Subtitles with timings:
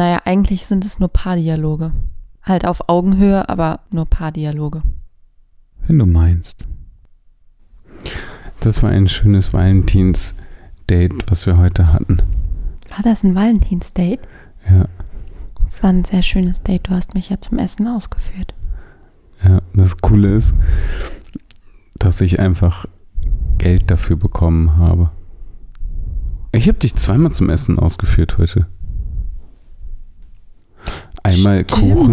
[0.00, 1.92] Naja, eigentlich sind es nur Paardialoge.
[2.42, 4.80] Halt auf Augenhöhe, aber nur Paardialoge.
[5.86, 6.64] Wenn du meinst.
[8.60, 12.22] Das war ein schönes Valentins-Date, was wir heute hatten.
[12.88, 14.26] War das ein Valentinsdate?
[14.70, 14.86] Ja,
[15.68, 16.88] Es war ein sehr schönes Date.
[16.88, 18.54] Du hast mich ja zum Essen ausgeführt.
[19.44, 19.60] ja.
[19.74, 20.54] Das Coole ist,
[21.96, 22.86] dass ich einfach
[23.58, 25.10] Geld dafür bekommen habe.
[26.52, 28.66] Ich habe dich zweimal zum Essen ausgeführt heute.
[31.22, 32.04] Einmal Kuchen.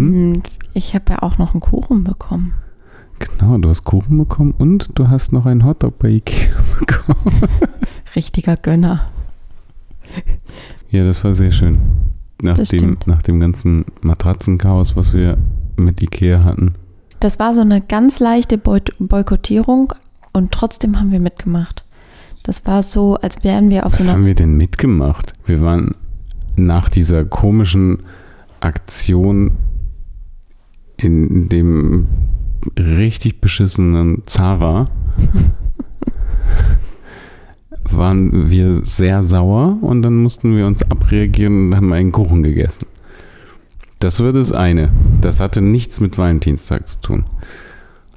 [0.42, 0.50] Stimmt.
[0.74, 2.52] Ich habe ja auch noch einen Kuchen bekommen.
[3.18, 7.40] Genau, du hast Kuchen bekommen und du hast noch einen Hotdog bei Ikea bekommen.
[8.14, 9.10] Richtiger Gönner.
[10.90, 11.78] Ja, das war sehr schön.
[12.40, 13.06] Nach, Das dem, stimmt.
[13.06, 15.36] nach dem ganzen Matratzenchaos, was wir
[15.76, 16.74] mit Ikea hatten.
[17.20, 19.92] Das war so eine ganz leichte Boy- Boykottierung
[20.32, 21.84] und trotzdem haben wir mitgemacht.
[22.44, 24.12] Das war so, als wären wir auf Was so einer.
[24.18, 25.32] haben wir denn mitgemacht?
[25.44, 25.96] Wir waren
[26.56, 28.04] nach dieser komischen
[28.60, 29.52] Aktion
[30.96, 32.08] in dem
[32.76, 34.90] richtig beschissenen Zara
[37.90, 42.86] waren wir sehr sauer und dann mussten wir uns abreagieren und haben einen Kuchen gegessen.
[44.00, 44.90] Das war das eine.
[45.20, 47.24] Das hatte nichts mit Valentinstag zu tun.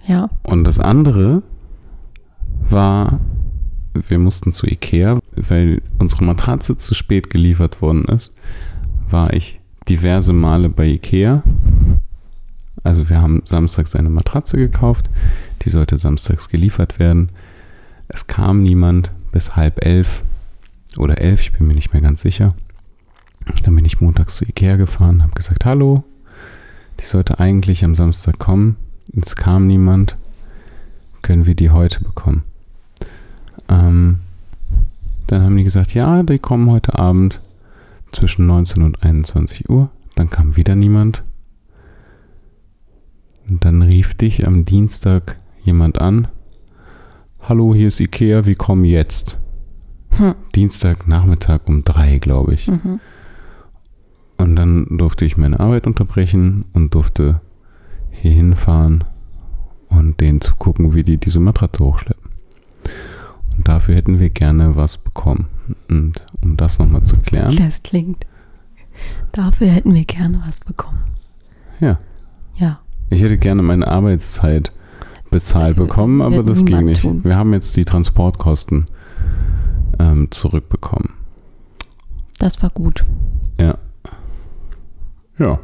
[0.07, 1.41] Ja, Und das andere
[2.69, 3.19] war,
[3.93, 8.33] wir mussten zu Ikea, weil unsere Matratze zu spät geliefert worden ist,
[9.09, 9.60] war ich
[9.91, 11.43] diverse Male bei Ikea.
[12.81, 15.09] Also wir haben samstags eine Matratze gekauft,
[15.63, 17.29] die sollte samstags geliefert werden.
[18.07, 20.23] Es kam niemand bis halb elf
[20.97, 22.55] oder elf, ich bin mir nicht mehr ganz sicher.
[23.63, 26.05] Dann bin ich montags zu Ikea gefahren, habe gesagt, hallo,
[27.01, 28.77] die sollte eigentlich am Samstag kommen.
[29.13, 30.15] Es kam niemand
[31.21, 32.43] können wir die heute bekommen?
[33.69, 34.19] Ähm,
[35.27, 37.41] dann haben die gesagt, ja, die kommen heute Abend
[38.11, 39.89] zwischen 19 und 21 Uhr.
[40.15, 41.23] Dann kam wieder niemand.
[43.49, 46.27] Und dann rief dich am Dienstag jemand an.
[47.39, 49.39] Hallo, hier ist Ikea, wir kommen jetzt.
[50.11, 50.35] Hm.
[50.55, 52.67] Dienstagnachmittag um drei, glaube ich.
[52.67, 52.99] mhm.
[54.37, 57.41] Und dann durfte ich meine Arbeit unterbrechen und durfte
[58.09, 59.03] hier hinfahren
[59.87, 62.30] und denen zugucken, wie die diese Matratze hochschleppen.
[63.61, 65.45] Und dafür hätten wir gerne was bekommen.
[65.87, 68.25] Und um das nochmal zu klären, das klingt.
[69.33, 71.03] Dafür hätten wir gerne was bekommen.
[71.79, 71.99] ja,
[72.55, 72.79] Ja,
[73.11, 74.71] ich hätte gerne meine Arbeitszeit
[75.29, 77.03] bezahlt bekommen, aber das ging nicht.
[77.03, 77.23] tun.
[77.23, 78.87] Wir haben jetzt die Transportkosten
[79.99, 81.13] ähm, zurückbekommen.
[82.39, 83.05] das war gut.
[83.59, 83.77] Ja.
[85.37, 85.59] Ja.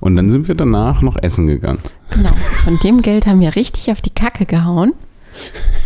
[0.00, 2.34] Und dann sind wir danach noch essen gegangen Genau.
[2.34, 4.92] Von dem Geld haben wir richtig auf die Kacke gehauen.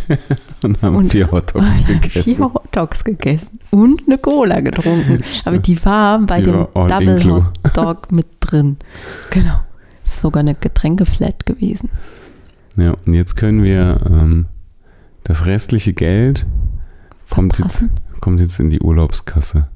[0.63, 2.23] und haben Und vier Hotdogs gegessen.
[2.23, 5.19] Vier Hotdogs gegessen und eine Cola getrunken.
[5.45, 7.45] Aber die war bei Die dem war Double inclu.
[7.67, 8.77] Hotdog mit drin.
[9.31, 9.61] Genau.
[10.05, 11.89] Ist sogar eine Getränkeflat gewesen.
[12.77, 14.47] Ja, und jetzt können wir ähm,
[15.25, 16.47] das restliche Geld
[17.31, 17.85] kommt jetzt,
[18.21, 19.69] kommt jetzt in die Urlaubskasse.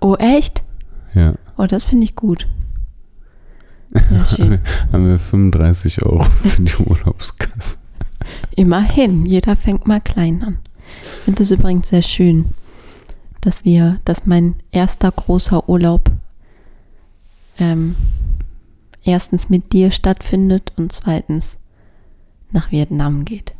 [0.00, 0.62] Oh, echt?
[1.14, 2.48] Ja, Oh, das finde ich gut.
[4.10, 4.58] Ja, schön.
[4.90, 7.76] haben wir 35 Euro für die Urlaubskasse.
[8.56, 10.58] Immerhin, jeder fängt mal klein an.
[11.04, 12.50] Ich finde es übrigens sehr schön,
[13.40, 16.10] dass wir, dass mein erster großer Urlaub
[17.58, 17.96] ähm,
[19.04, 21.58] erstens mit dir stattfindet und zweitens
[22.50, 23.54] nach Vietnam geht.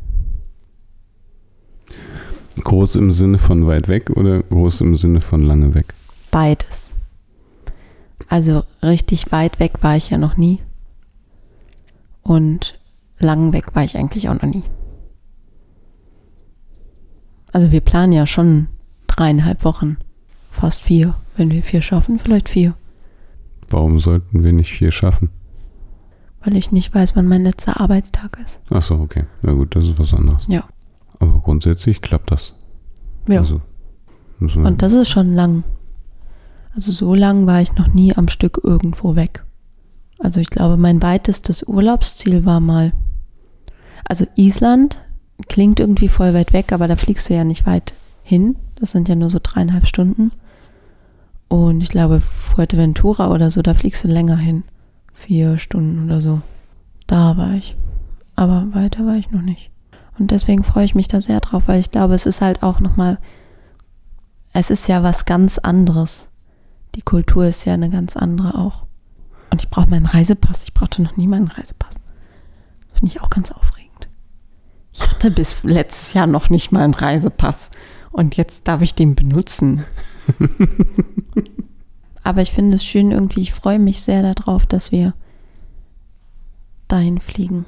[2.63, 5.93] Groß im Sinne von weit weg oder groß im Sinne von lange weg?
[6.31, 6.91] Beides.
[8.29, 10.59] Also richtig weit weg war ich ja noch nie.
[12.21, 12.79] Und
[13.23, 14.63] lang weg war ich eigentlich auch noch nie.
[17.51, 18.67] Also wir planen ja schon
[19.07, 19.97] dreieinhalb Wochen.
[20.51, 21.15] Fast vier.
[21.35, 22.75] Wenn wir vier schaffen, vielleicht vier.
[23.69, 25.29] Warum sollten wir nicht vier schaffen?
[26.43, 28.61] Weil ich nicht weiß, wann mein letzter Arbeitstag ist.
[28.69, 29.23] Achso, okay.
[29.41, 30.43] Na gut, das ist was anderes.
[30.47, 30.65] Ja.
[31.19, 32.53] Aber grundsätzlich klappt das.
[33.27, 33.39] Ja.
[33.39, 33.61] Also,
[34.39, 35.63] Und das ist schon lang.
[36.75, 39.45] Also so lang war ich noch nie am Stück irgendwo weg.
[40.19, 42.93] Also ich glaube, mein weitestes Urlaubsziel war mal.
[44.07, 44.97] Also Island
[45.47, 48.55] klingt irgendwie voll weit weg, aber da fliegst du ja nicht weit hin.
[48.75, 50.31] Das sind ja nur so dreieinhalb Stunden.
[51.47, 54.63] Und ich glaube, Fuerteventura oder so, da fliegst du länger hin.
[55.13, 56.41] Vier Stunden oder so.
[57.07, 57.75] Da war ich.
[58.35, 59.69] Aber weiter war ich noch nicht.
[60.17, 62.79] Und deswegen freue ich mich da sehr drauf, weil ich glaube, es ist halt auch
[62.79, 63.19] nochmal
[64.53, 66.29] es ist ja was ganz anderes.
[66.93, 68.85] Die Kultur ist ja eine ganz andere auch.
[69.49, 70.63] Und ich brauche meinen Reisepass.
[70.63, 71.95] Ich brauchte noch nie meinen Reisepass.
[72.93, 73.72] Finde ich auch ganz aufregend.
[74.93, 77.71] Ich hatte bis letztes Jahr noch nicht mal einen Reisepass.
[78.11, 79.83] Und jetzt darf ich den benutzen.
[82.23, 85.15] aber ich finde es schön irgendwie, ich freue mich sehr darauf, dass wir
[86.87, 87.65] dahin fliegen.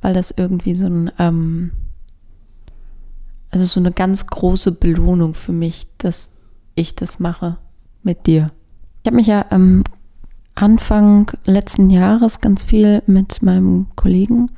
[0.00, 1.72] Weil das irgendwie so ein, ähm,
[3.50, 6.30] also so eine ganz große Belohnung für mich, dass
[6.76, 7.58] ich das mache
[8.04, 8.52] mit dir.
[9.02, 9.82] Ich habe mich ja ähm,
[10.54, 14.50] Anfang letzten Jahres ganz viel mit meinem Kollegen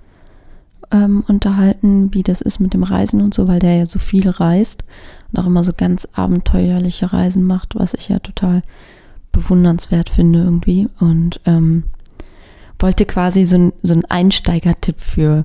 [0.91, 4.29] ähm, unterhalten, wie das ist mit dem Reisen und so, weil der ja so viel
[4.29, 4.85] reist
[5.33, 8.63] und auch immer so ganz abenteuerliche Reisen macht, was ich ja total
[9.33, 10.89] bewundernswert finde irgendwie.
[10.99, 11.85] Und ähm,
[12.79, 15.45] wollte quasi so, so einen Einsteigertipp für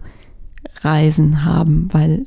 [0.82, 2.26] Reisen haben, weil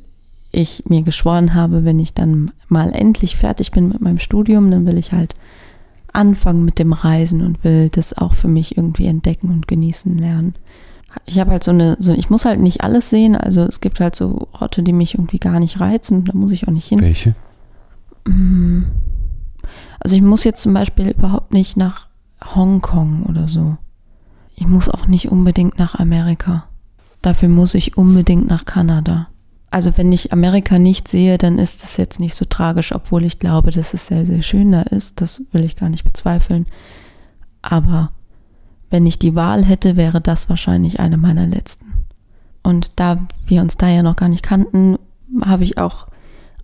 [0.51, 4.85] ich mir geschworen habe, wenn ich dann mal endlich fertig bin mit meinem Studium, dann
[4.85, 5.35] will ich halt
[6.11, 10.55] anfangen mit dem Reisen und will das auch für mich irgendwie entdecken und genießen lernen.
[11.25, 13.99] Ich habe halt so eine, so, ich muss halt nicht alles sehen, also es gibt
[13.99, 17.01] halt so Orte, die mich irgendwie gar nicht reizen, da muss ich auch nicht hin.
[17.01, 17.35] Welche?
[18.25, 18.83] Mm.
[19.99, 22.07] Also ich muss jetzt zum Beispiel überhaupt nicht nach
[22.55, 23.77] Hongkong oder so.
[24.55, 26.65] Ich muss auch nicht unbedingt nach Amerika.
[27.21, 29.27] Dafür muss ich unbedingt nach Kanada.
[29.71, 33.39] Also wenn ich Amerika nicht sehe, dann ist es jetzt nicht so tragisch, obwohl ich
[33.39, 35.21] glaube, dass es sehr, sehr schön da ist.
[35.21, 36.65] Das will ich gar nicht bezweifeln.
[37.61, 38.11] Aber
[38.89, 42.05] wenn ich die Wahl hätte, wäre das wahrscheinlich eine meiner letzten.
[42.63, 44.97] Und da wir uns da ja noch gar nicht kannten,
[45.43, 46.07] habe ich auch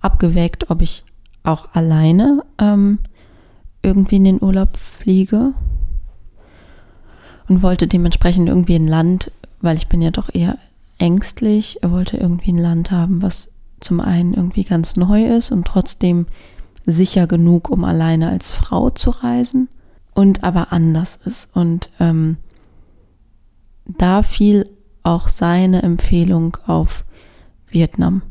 [0.02, 1.04] abgewägt, ob ich
[1.44, 3.00] auch alleine ähm,
[3.82, 5.54] irgendwie in den Urlaub fliege
[7.48, 9.32] und wollte dementsprechend irgendwie ein Land,
[9.62, 10.58] weil ich bin ja doch eher
[10.98, 11.80] ängstlich.
[11.82, 13.50] Er wollte irgendwie ein Land haben, was
[13.80, 16.26] zum einen irgendwie ganz neu ist und trotzdem
[16.86, 19.70] sicher genug, um alleine als Frau zu reisen
[20.16, 21.56] und aber anders ist.
[21.56, 22.38] Und ähm,
[23.86, 24.68] da fiel
[25.04, 27.06] auch seine Empfehlung auf
[27.68, 28.24] Vietnam.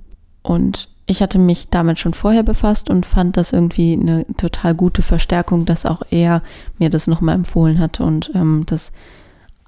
[0.42, 5.02] Und ich hatte mich damit schon vorher befasst und fand das irgendwie eine total gute
[5.02, 6.42] Verstärkung, dass auch er
[6.78, 8.90] mir das nochmal empfohlen hatte und ähm, dass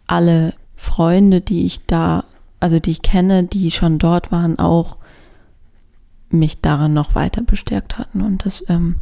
[0.08, 2.24] alle Freunde, die ich da
[2.60, 4.96] also die ich kenne, die schon dort waren, auch
[6.30, 8.22] mich daran noch weiter bestärkt hatten.
[8.22, 8.96] Und dass ähm,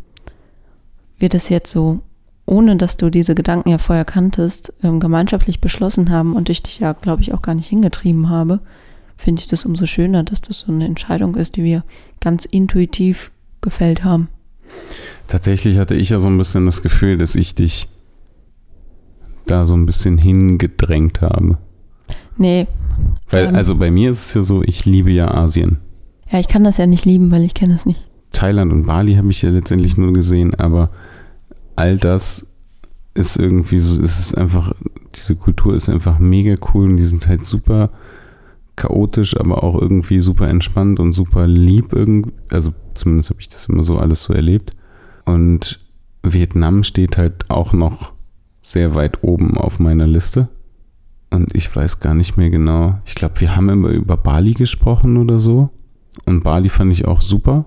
[1.18, 2.00] wir das jetzt so,
[2.46, 6.78] ohne dass du diese Gedanken ja vorher kanntest, ähm, gemeinschaftlich beschlossen haben und ich dich
[6.78, 8.60] ja, glaube ich, auch gar nicht hingetrieben habe,
[9.16, 11.84] finde ich das umso schöner, dass das so eine Entscheidung ist, die wir
[12.20, 13.30] ganz intuitiv
[13.60, 14.28] gefällt haben.
[15.28, 17.88] Tatsächlich hatte ich ja so ein bisschen das Gefühl, dass ich dich
[19.46, 21.58] da so ein bisschen hingedrängt habe.
[22.36, 22.66] Nee,
[23.30, 25.78] weil, ähm, also bei mir ist es ja so, ich liebe ja Asien.
[26.30, 28.02] Ja, ich kann das ja nicht lieben, weil ich kenne es nicht.
[28.32, 30.90] Thailand und Bali habe ich ja letztendlich nur gesehen, aber
[31.76, 32.46] all das
[33.14, 34.72] ist irgendwie so, es ist einfach,
[35.14, 37.90] diese Kultur ist einfach mega cool und die sind halt super
[38.76, 42.32] chaotisch, aber auch irgendwie super entspannt und super lieb irgendwie.
[42.50, 44.72] Also zumindest habe ich das immer so alles so erlebt.
[45.24, 45.80] Und
[46.22, 48.12] Vietnam steht halt auch noch
[48.62, 50.48] sehr weit oben auf meiner Liste.
[51.30, 52.98] Und ich weiß gar nicht mehr genau.
[53.04, 55.70] Ich glaube, wir haben immer über Bali gesprochen oder so.
[56.26, 57.66] Und Bali fand ich auch super.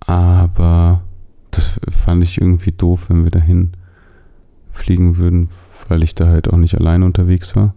[0.00, 1.02] Aber
[1.50, 3.72] das fand ich irgendwie doof, wenn wir dahin
[4.72, 5.50] fliegen würden,
[5.88, 7.74] weil ich da halt auch nicht alleine unterwegs war.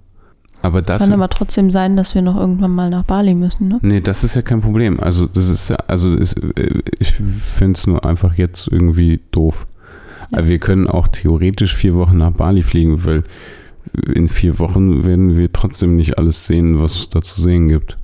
[0.64, 3.80] Aber das kann aber trotzdem sein, dass wir noch irgendwann mal nach Bali müssen, ne?
[3.82, 4.98] Nee, das ist ja kein Problem.
[5.02, 6.40] Also das ist ja, also ist,
[7.00, 9.68] ich finde es nur einfach jetzt irgendwie doof.
[10.32, 10.38] Ja.
[10.38, 13.24] Aber wir können auch theoretisch vier Wochen nach Bali fliegen, weil
[14.16, 17.98] in vier Wochen werden wir trotzdem nicht alles sehen, was es da zu sehen gibt.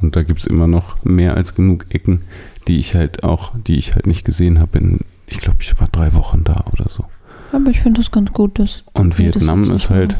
[0.00, 2.22] Und da gibt es immer noch mehr als genug Ecken,
[2.66, 4.98] die ich halt auch, die ich halt nicht gesehen habe.
[5.26, 7.04] Ich glaube, ich war drei Wochen da oder so.
[7.52, 8.58] Aber ich finde das ganz gut.
[8.58, 10.16] Dass Und Vietnam das ist halt,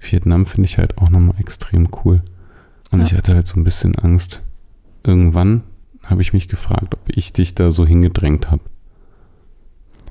[0.00, 2.22] Vietnam finde ich halt auch nochmal extrem cool.
[2.90, 3.06] Und ja.
[3.06, 4.42] ich hatte halt so ein bisschen Angst.
[5.04, 5.62] Irgendwann
[6.04, 8.62] habe ich mich gefragt, ob ich dich da so hingedrängt habe.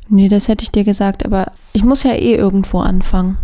[0.08, 3.38] Nee, das hätte ich dir gesagt, aber ich muss ja eh irgendwo anfangen.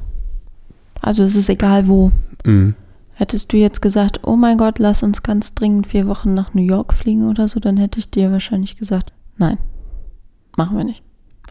[1.02, 2.12] Also es ist egal wo.
[2.46, 2.76] Mhm.
[3.14, 6.62] Hättest du jetzt gesagt, oh mein Gott, lass uns ganz dringend vier Wochen nach New
[6.62, 9.58] York fliegen oder so, dann hätte ich dir wahrscheinlich gesagt, nein,
[10.66, 11.02] machen wir nicht.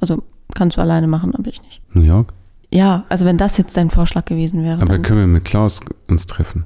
[0.00, 0.23] Also
[0.55, 1.83] kannst du alleine machen, aber ich nicht.
[1.95, 2.33] New York?
[2.73, 4.81] Ja, also wenn das jetzt dein Vorschlag gewesen wäre.
[4.81, 6.64] Aber können wir mit Klaus uns treffen?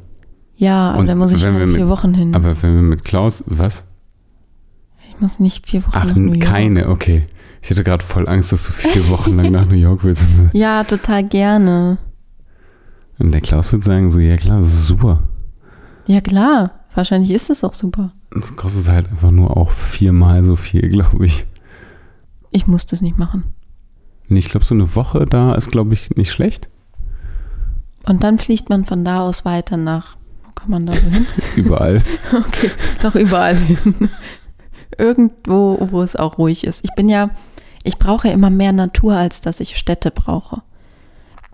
[0.56, 2.34] Ja, aber dann muss ich halt vier Wochen hin.
[2.34, 3.86] Aber wenn wir mit Klaus, was?
[5.08, 6.40] Ich muss nicht vier Wochen Ach, nach New York.
[6.40, 7.26] keine, okay.
[7.62, 10.28] Ich hatte gerade voll Angst, dass du vier Wochen lang nach New York willst.
[10.52, 11.98] Ja, total gerne.
[13.18, 15.22] Und der Klaus wird sagen, so, ja klar, das ist super.
[16.06, 18.12] Ja klar, wahrscheinlich ist es auch super.
[18.30, 21.46] Das kostet halt einfach nur auch viermal so viel, glaube ich.
[22.54, 23.42] Ich muss das nicht machen.
[24.28, 26.68] Nee, ich glaube, so eine Woche da ist, glaube ich, nicht schlecht.
[28.06, 31.26] Und dann fliegt man von da aus weiter nach, wo kann man da so hin?
[31.56, 32.00] überall.
[32.32, 32.70] okay,
[33.02, 34.08] noch überall hin.
[34.96, 36.84] Irgendwo, wo es auch ruhig ist.
[36.84, 37.30] Ich bin ja,
[37.82, 40.62] Ich brauche immer mehr Natur, als dass ich Städte brauche.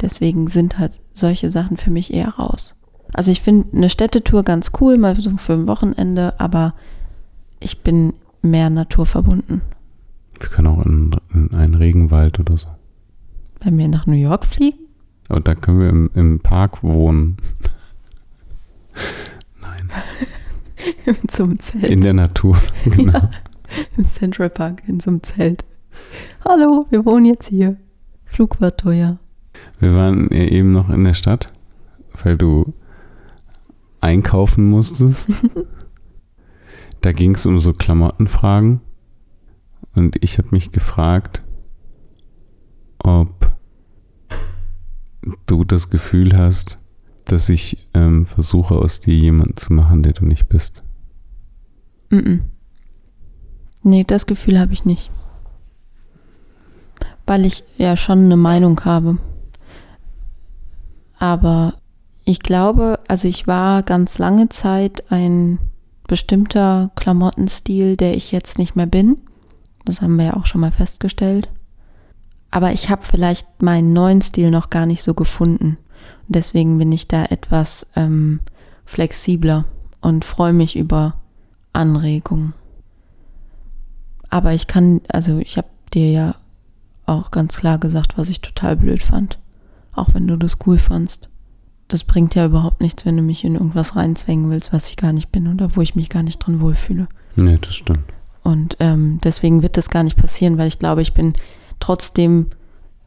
[0.02, 2.75] Deswegen sind halt solche Sachen für mich eher raus.
[3.14, 6.75] Also ich finde eine Städtetour ganz cool, mal so für ein Wochenende, aber
[7.59, 9.62] ich bin mehr naturverbunden.
[10.40, 12.68] Wir können auch in, in einen Regenwald oder so.
[13.62, 14.78] Wenn wir nach New York fliegen?
[15.28, 17.37] Und da können wir im, im Park wohnen.
[19.61, 19.90] Nein.
[21.04, 21.85] in so einem Zelt.
[21.85, 23.12] In der Natur, genau.
[23.12, 23.30] Ja,
[23.97, 25.64] Im Central Park, in so einem Zelt.
[26.44, 27.76] Hallo, wir wohnen jetzt hier.
[28.25, 29.18] Flug war teuer.
[29.78, 31.52] Wir waren eben noch in der Stadt,
[32.23, 32.73] weil du
[34.00, 35.28] einkaufen musstest.
[37.02, 38.80] da ging es um so Klamottenfragen.
[39.94, 41.42] Und ich habe mich gefragt,
[42.99, 43.50] ob
[45.47, 46.78] du das Gefühl hast,
[47.25, 50.82] dass ich ähm, versuche, aus dir jemanden zu machen, der du nicht bist.
[52.11, 52.40] Mm -mm.
[53.82, 55.11] Nee, das Gefühl habe ich nicht.
[57.26, 59.18] Weil ich ja schon eine Meinung habe.
[61.18, 61.75] Aber
[62.25, 65.59] ich glaube, also ich war ganz lange Zeit ein
[66.09, 69.20] bestimmter Klamottenstil, der ich jetzt nicht mehr bin.
[69.84, 71.49] Das haben wir ja auch schon mal festgestellt.
[72.50, 75.78] Aber ich habe vielleicht meinen neuen Stil noch gar nicht so gefunden.
[76.26, 78.40] Und deswegen bin ich da etwas ähm,
[78.84, 79.66] flexibler
[80.00, 81.14] und freue mich über
[81.72, 82.54] Anregungen.
[84.28, 86.34] Aber ich kann, also ich habe dir ja
[87.06, 89.38] auch ganz klar gesagt, was ich total blöd fand.
[89.92, 91.28] Auch wenn du das cool fandst.
[91.88, 95.12] Das bringt ja überhaupt nichts, wenn du mich in irgendwas reinzwängen willst, was ich gar
[95.12, 97.08] nicht bin oder wo ich mich gar nicht drin wohlfühle.
[97.34, 98.04] Nee, das stimmt.
[98.42, 101.35] Und ähm, deswegen wird das gar nicht passieren, weil ich glaube, ich bin
[101.78, 102.47] trotzdem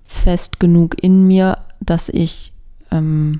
[0.06, 2.54] fest genug in mir, dass ich
[2.92, 3.40] ähm,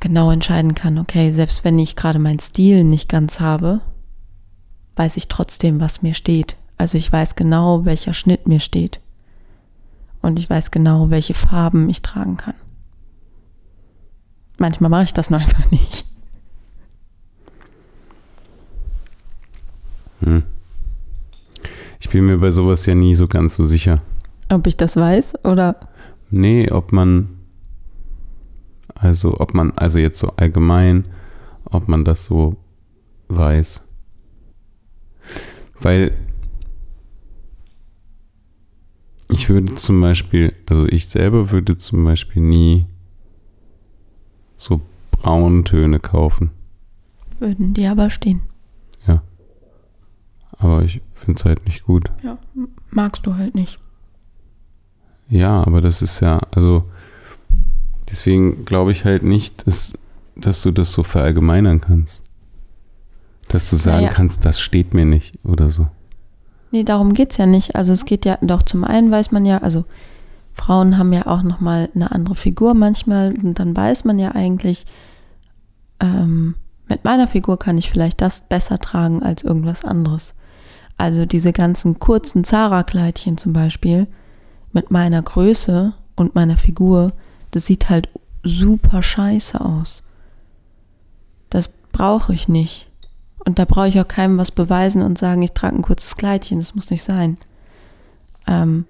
[0.00, 3.80] genau entscheiden kann, okay, selbst wenn ich gerade meinen Stil nicht ganz habe,
[4.94, 6.56] weiß ich trotzdem, was mir steht.
[6.76, 9.00] Also ich weiß genau, welcher Schnitt mir steht.
[10.22, 12.54] Und ich weiß genau, welche Farben ich tragen kann.
[14.58, 16.05] Manchmal mache ich das noch einfach nicht.
[20.20, 20.42] Hm.
[22.00, 24.02] Ich bin mir bei sowas ja nie so ganz so sicher.
[24.48, 25.76] Ob ich das weiß oder?
[26.30, 27.28] Nee, ob man,
[28.94, 31.04] also ob man, also jetzt so allgemein,
[31.64, 32.56] ob man das so
[33.28, 33.82] weiß.
[35.80, 36.12] Weil
[39.28, 42.86] ich würde zum Beispiel, also ich selber würde zum Beispiel nie
[44.56, 44.80] so
[45.10, 46.50] Brauntöne kaufen.
[47.38, 48.40] Würden die aber stehen.
[50.58, 52.10] Aber ich finde es halt nicht gut.
[52.22, 52.38] Ja,
[52.90, 53.78] magst du halt nicht.
[55.28, 56.84] Ja, aber das ist ja, also
[58.10, 59.92] deswegen glaube ich halt nicht, dass,
[60.36, 62.22] dass du das so verallgemeinern kannst.
[63.48, 64.12] Dass du sagen Naja.
[64.12, 65.88] kannst, das steht mir nicht oder so.
[66.70, 67.76] Nee, darum geht's ja nicht.
[67.76, 69.84] Also es geht ja, doch zum einen weiß man ja, also
[70.54, 74.86] Frauen haben ja auch nochmal eine andere Figur manchmal und dann weiß man ja eigentlich,
[76.00, 76.54] ähm,
[76.88, 80.34] mit meiner Figur kann ich vielleicht das besser tragen als irgendwas anderes.
[80.98, 84.06] Also diese ganzen kurzen Zara-Kleidchen zum Beispiel
[84.72, 87.12] mit meiner Größe und meiner Figur,
[87.50, 88.08] das sieht halt
[88.42, 90.02] super scheiße aus.
[91.50, 92.86] Das brauche ich nicht.
[93.44, 96.58] Und da brauche ich auch keinem was beweisen und sagen, ich trage ein kurzes Kleidchen.
[96.58, 97.36] Das muss nicht sein.
[98.46, 98.86] Ähm,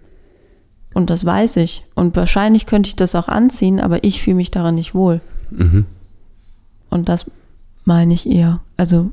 [0.94, 1.84] und das weiß ich.
[1.94, 5.20] Und wahrscheinlich könnte ich das auch anziehen, aber ich fühle mich darin nicht wohl.
[5.50, 5.84] Mhm.
[6.88, 7.26] Und das
[7.84, 8.60] meine ich eher.
[8.78, 9.10] Also,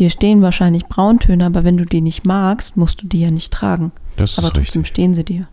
[0.00, 3.52] dir stehen wahrscheinlich Brauntöne, aber wenn du die nicht magst, musst du die ja nicht
[3.52, 3.92] tragen.
[4.16, 4.88] Das aber ist trotzdem richtig.
[4.88, 5.48] stehen sie dir.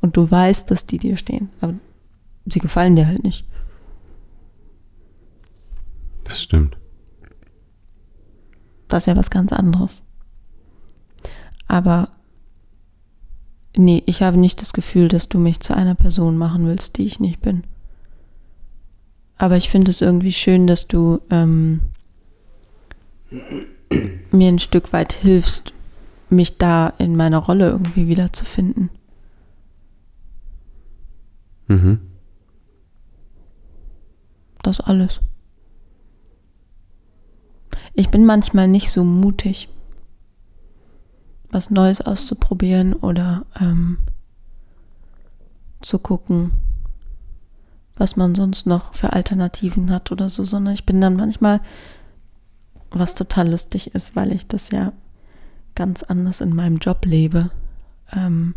[0.00, 1.50] Und du weißt, dass die dir stehen.
[1.60, 1.74] Aber
[2.46, 3.44] sie gefallen dir halt nicht.
[6.24, 6.76] Das stimmt.
[8.88, 10.02] Das ist ja was ganz anderes.
[11.68, 12.08] Aber
[13.76, 17.06] nee, ich habe nicht das Gefühl, dass du mich zu einer Person machen willst, die
[17.06, 17.64] ich nicht bin.
[19.36, 21.80] Aber ich finde es irgendwie schön, dass du ähm,
[24.30, 25.72] mir ein Stück weit hilfst,
[26.30, 28.90] mich da in meiner Rolle irgendwie wiederzufinden.
[31.68, 32.00] Mhm.
[34.62, 35.20] Das alles.
[37.94, 39.68] Ich bin manchmal nicht so mutig,
[41.50, 43.98] was Neues auszuprobieren oder ähm,
[45.82, 46.52] zu gucken,
[47.96, 51.60] was man sonst noch für Alternativen hat oder so, sondern ich bin dann manchmal,
[52.94, 54.92] was total lustig ist, weil ich das ja
[55.74, 57.50] ganz anders in meinem Job lebe,
[58.12, 58.54] ähm,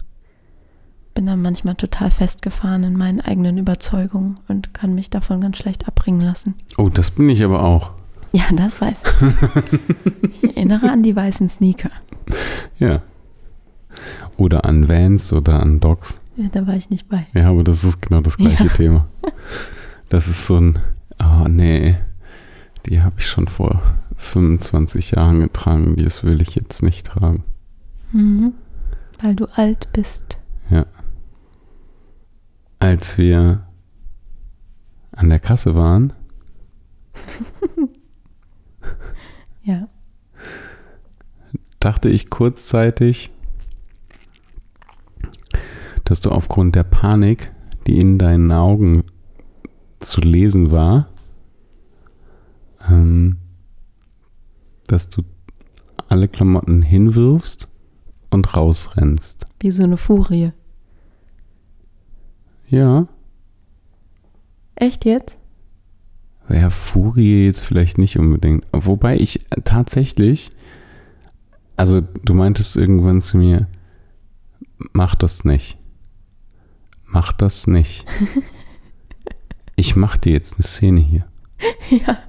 [1.13, 5.87] bin dann manchmal total festgefahren in meinen eigenen Überzeugungen und kann mich davon ganz schlecht
[5.87, 6.55] abbringen lassen.
[6.77, 7.91] Oh, das bin ich aber auch.
[8.33, 10.41] Ja, das weiß ich.
[10.43, 11.91] ich erinnere an die weißen Sneaker.
[12.77, 13.01] Ja.
[14.35, 16.19] Oder an Vans oder an Docs.
[16.35, 17.25] Ja, da war ich nicht bei.
[17.33, 18.69] Ja, aber das ist genau das gleiche Ja.
[18.75, 19.07] Thema.
[20.09, 20.79] Das ist so ein,
[21.23, 21.95] oh nee,
[22.85, 23.81] die habe ich schon vor
[24.17, 27.43] 25 Jahren getragen, das will ich jetzt nicht tragen.
[28.11, 28.53] Mhm.
[29.21, 30.37] Weil du alt bist.
[32.79, 33.65] Als wir
[35.13, 36.13] an der Kasse waren,
[39.63, 39.87] Ja.
[41.79, 43.31] dachte ich kurzzeitig,
[46.03, 47.51] dass du aufgrund der Panik,
[47.87, 49.03] die in deinen Augen
[49.99, 51.07] zu lesen war,
[52.87, 53.37] ähm,
[54.87, 55.23] dass du
[56.07, 57.67] alle Klamotten hinwirfst
[58.29, 59.45] und rausrennst.
[59.59, 60.51] Wie so eine Furie.
[62.67, 63.07] Ja,
[64.75, 65.37] Echt jetzt?
[66.47, 68.65] wäre Furie jetzt vielleicht nicht unbedingt.
[68.71, 70.51] Wobei ich tatsächlich,
[71.75, 73.67] also du meintest irgendwann zu mir,
[74.93, 75.77] mach das nicht.
[77.05, 78.05] Mach das nicht.
[79.77, 81.27] Ich mach dir jetzt eine Szene hier.
[81.89, 82.19] ja.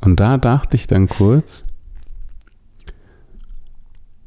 [0.00, 1.64] Und da dachte ich dann kurz,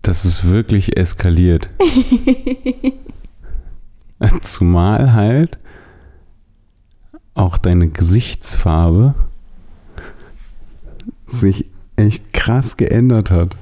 [0.02, 1.70] dass es wirklich eskaliert.
[4.42, 5.58] Zumal halt
[7.34, 9.16] auch deine Gesichtsfarbe
[11.28, 13.56] sich echt krass geändert hat.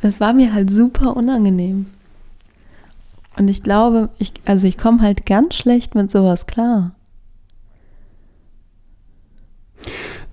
[0.00, 1.86] Das war mir halt super unangenehm.
[3.36, 6.92] Und ich glaube, ich, also ich komme halt ganz schlecht mit sowas klar.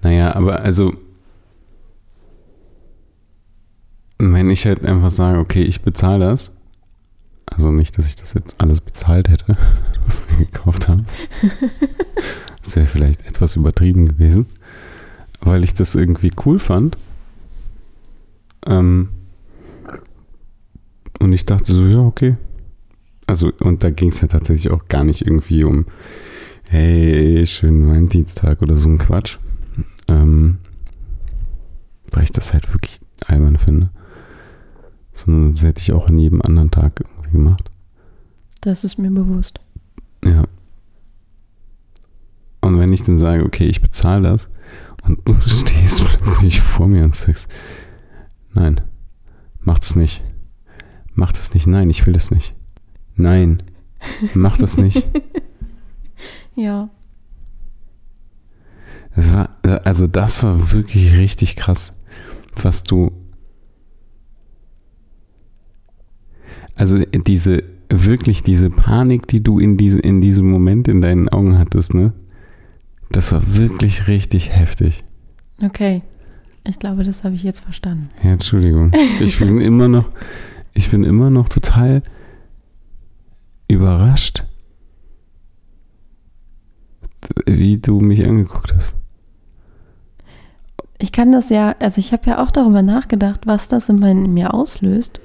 [0.05, 0.93] Naja, aber also,
[4.19, 6.51] wenn ich halt einfach sage, okay, ich bezahle das,
[7.47, 9.57] also nicht, dass ich das jetzt alles bezahlt hätte,
[10.05, 11.07] was wir gekauft haben.
[12.61, 14.47] Das wäre vielleicht etwas übertrieben gewesen,
[15.39, 16.97] weil ich das irgendwie cool fand.
[18.65, 19.09] Ähm,
[21.19, 22.37] und ich dachte so, ja, okay.
[23.27, 25.85] Also, und da ging es ja tatsächlich auch gar nicht irgendwie um,
[26.63, 29.37] hey, schönen Valentinstag oder so ein Quatsch.
[30.07, 30.57] Ähm,
[32.11, 33.89] weil ich das halt wirklich albern finde.
[35.13, 37.69] Sondern das hätte ich auch an jedem anderen Tag irgendwie gemacht.
[38.61, 39.59] Das ist mir bewusst.
[40.23, 40.43] Ja.
[42.61, 44.49] Und wenn ich dann sage, okay, ich bezahle das
[45.03, 47.47] und du stehst plötzlich vor mir und sagst,
[48.53, 48.81] nein,
[49.61, 50.23] mach das nicht.
[51.13, 51.67] Mach das nicht.
[51.67, 52.53] Nein, ich will das nicht.
[53.15, 53.63] Nein,
[54.33, 55.05] mach das nicht.
[56.55, 56.89] Ja.
[59.15, 59.49] Das war,
[59.85, 61.93] also das war wirklich richtig krass,
[62.61, 63.11] was du.
[66.75, 71.57] Also diese, wirklich diese Panik, die du in, diese, in diesem Moment in deinen Augen
[71.57, 72.13] hattest, ne?
[73.09, 75.03] Das war wirklich richtig heftig.
[75.63, 76.01] Okay.
[76.67, 78.09] Ich glaube, das habe ich jetzt verstanden.
[78.23, 78.91] Ja, Entschuldigung.
[79.19, 80.09] Ich bin immer noch,
[80.73, 82.01] ich bin immer noch total
[83.67, 84.43] überrascht,
[87.45, 88.95] wie du mich angeguckt hast.
[91.05, 94.25] Ich kann das ja, also ich habe ja auch darüber nachgedacht, was das in, mein,
[94.25, 95.19] in mir auslöst.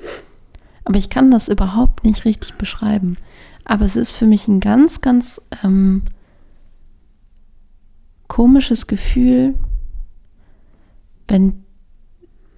[0.85, 3.17] Aber ich kann das überhaupt nicht richtig beschreiben.
[3.65, 6.03] Aber es ist für mich ein ganz, ganz ähm,
[8.29, 9.55] komisches Gefühl,
[11.29, 11.65] wenn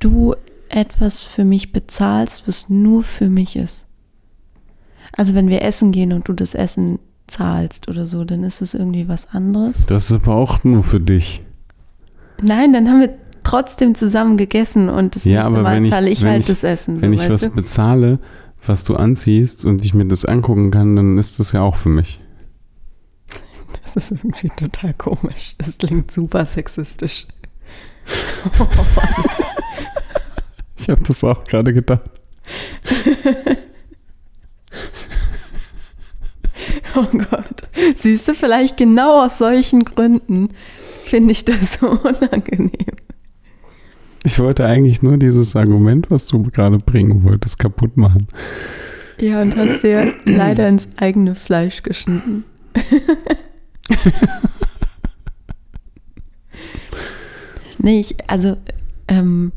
[0.01, 0.35] du
[0.69, 3.87] etwas für mich bezahlst, was nur für mich ist.
[5.13, 8.75] Also wenn wir essen gehen und du das Essen zahlst oder so, dann ist es
[8.75, 9.87] irgendwie was anderes.
[9.87, 11.41] Das ist aber auch nur für dich.
[12.43, 16.23] Nein, dann haben wir trotzdem zusammen gegessen und das Ja, nächste Mal ich- zahle ich
[16.23, 17.01] wenn halt ich- das Essen.
[17.03, 17.51] Wenn so, ich was du?
[17.51, 18.19] bezahle,
[18.67, 21.89] was du anziehst und ich mir das angucken kann, dann ist das ja auch für
[21.89, 22.21] mich.
[23.83, 25.55] Das ist irgendwie total komisch.
[25.59, 27.27] Das klingt super sexistisch.
[30.79, 32.11] Ich habe das auch gerade gedacht.
[36.95, 37.69] Oh Gott.
[37.97, 40.49] Siehst du, vielleicht genau aus solchen Gründen
[41.13, 42.97] finde ich das so unangenehm.
[44.25, 48.29] Ich wollte eigentlich nur dieses Argument, was du gerade bringen wolltest, kaputt machen.
[49.21, 52.45] Ja, und hast dir leider ins eigene Fleisch geschnitten.
[57.79, 58.57] nee, ich, also,
[59.07, 59.53] ähm,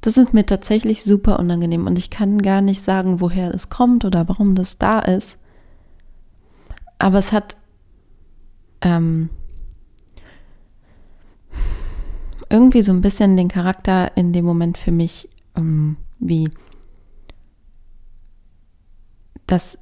[0.00, 4.04] das ist mir tatsächlich super unangenehm und ich kann gar nicht sagen, woher das kommt
[4.04, 5.38] oder warum das da ist.
[6.98, 7.56] Aber es hat
[8.80, 9.28] ähm,
[12.54, 16.48] irgendwie so ein bisschen den Charakter in dem Moment für mich ähm, wie,
[19.48, 19.76] dass,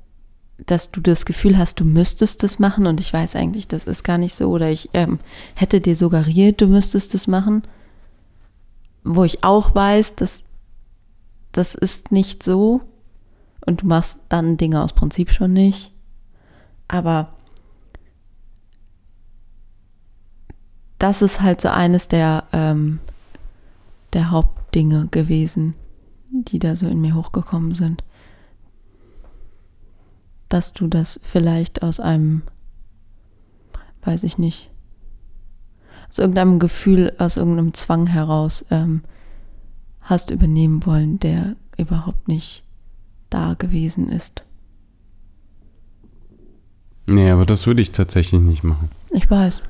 [0.57, 4.05] dass du das Gefühl hast, du müsstest das machen und ich weiß eigentlich, das ist
[4.05, 5.19] gar nicht so oder ich ähm,
[5.55, 7.63] hätte dir suggeriert, du müsstest das machen,
[9.05, 10.43] wo ich auch weiß, dass
[11.53, 12.81] das ist nicht so
[13.67, 15.93] und du machst dann Dinge aus Prinzip schon nicht.
[16.89, 17.35] Aber
[21.03, 23.01] das ist halt so eines der, ähm,
[24.13, 25.75] der Hauptdinge gewesen,
[26.31, 28.05] die da so in mir hochgekommen sind.
[30.49, 32.43] Dass du das vielleicht aus einem,
[34.05, 34.71] weiß ich nicht,
[36.09, 39.03] aus irgendeinem Gefühl, aus irgendeinem Zwang heraus ähm,
[40.03, 42.63] hast übernehmen wollen, der überhaupt nicht
[43.29, 44.43] da gewesen ist.
[47.09, 48.89] Nee, aber das würde ich tatsächlich nicht machen.
[49.11, 49.63] Ich weiß.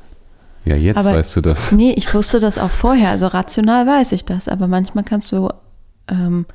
[0.65, 1.73] Ja, jetzt Aber- weißt du das.
[1.73, 3.11] Nee, ich wusste das auch vorher.
[3.11, 4.49] Also rational weiß ich das.
[4.49, 5.49] Aber manchmal kannst du
[6.09, 6.47] ähm,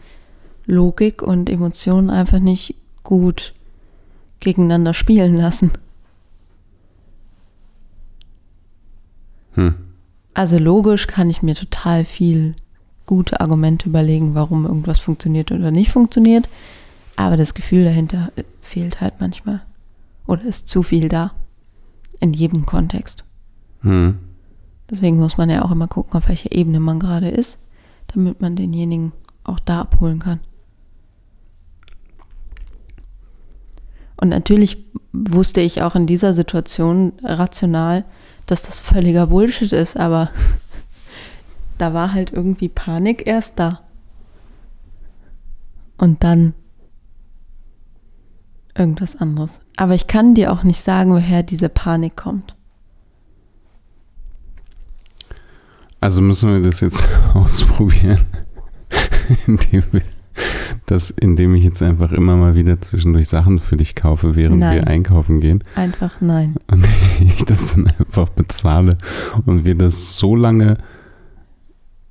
[0.65, 3.53] Logik und Emotionen einfach nicht gut
[4.39, 5.71] gegeneinander spielen lassen.
[9.53, 9.75] Hm.
[10.33, 12.55] Also logisch kann ich mir total viel
[13.07, 16.47] gute Argumente überlegen, warum irgendwas funktioniert oder nicht funktioniert.
[17.15, 19.61] Aber das Gefühl dahinter fehlt halt manchmal.
[20.27, 21.31] Oder ist zu viel da.
[22.19, 23.23] In jedem Kontext.
[23.81, 24.19] Hm.
[24.89, 27.59] Deswegen muss man ja auch immer gucken, auf welcher Ebene man gerade ist,
[28.07, 29.11] damit man denjenigen
[29.43, 30.39] auch da abholen kann.
[34.15, 38.03] Und natürlich wusste ich auch in dieser Situation rational,
[38.45, 40.31] dass das völliger Bullshit ist, aber
[41.77, 43.81] da war halt irgendwie Panik erst da.
[45.97, 46.53] Und dann
[48.75, 49.61] irgendwas anderes.
[49.77, 52.56] Aber ich kann dir auch nicht sagen, woher diese Panik kommt.
[56.07, 58.19] Also müssen wir das jetzt ausprobieren,
[59.45, 60.01] indem, wir
[60.85, 64.75] das, indem ich jetzt einfach immer mal wieder zwischendurch Sachen für dich kaufe, während Nein.
[64.75, 66.55] wir einkaufen gehen Einfach nein.
[66.71, 66.87] und
[67.19, 68.97] ich das dann einfach bezahle
[69.45, 70.77] und wir das so lange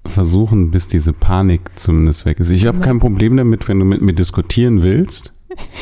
[0.04, 2.50] versuchen, bis diese Panik zumindest weg ist.
[2.50, 5.32] Ich habe kein Problem damit, wenn du mit mir diskutieren willst.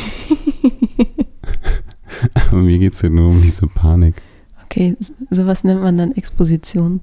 [2.48, 4.22] Aber mir geht es ja nur um diese Panik.
[4.66, 4.96] Okay,
[5.31, 7.00] sowas nennt man dann Exposition.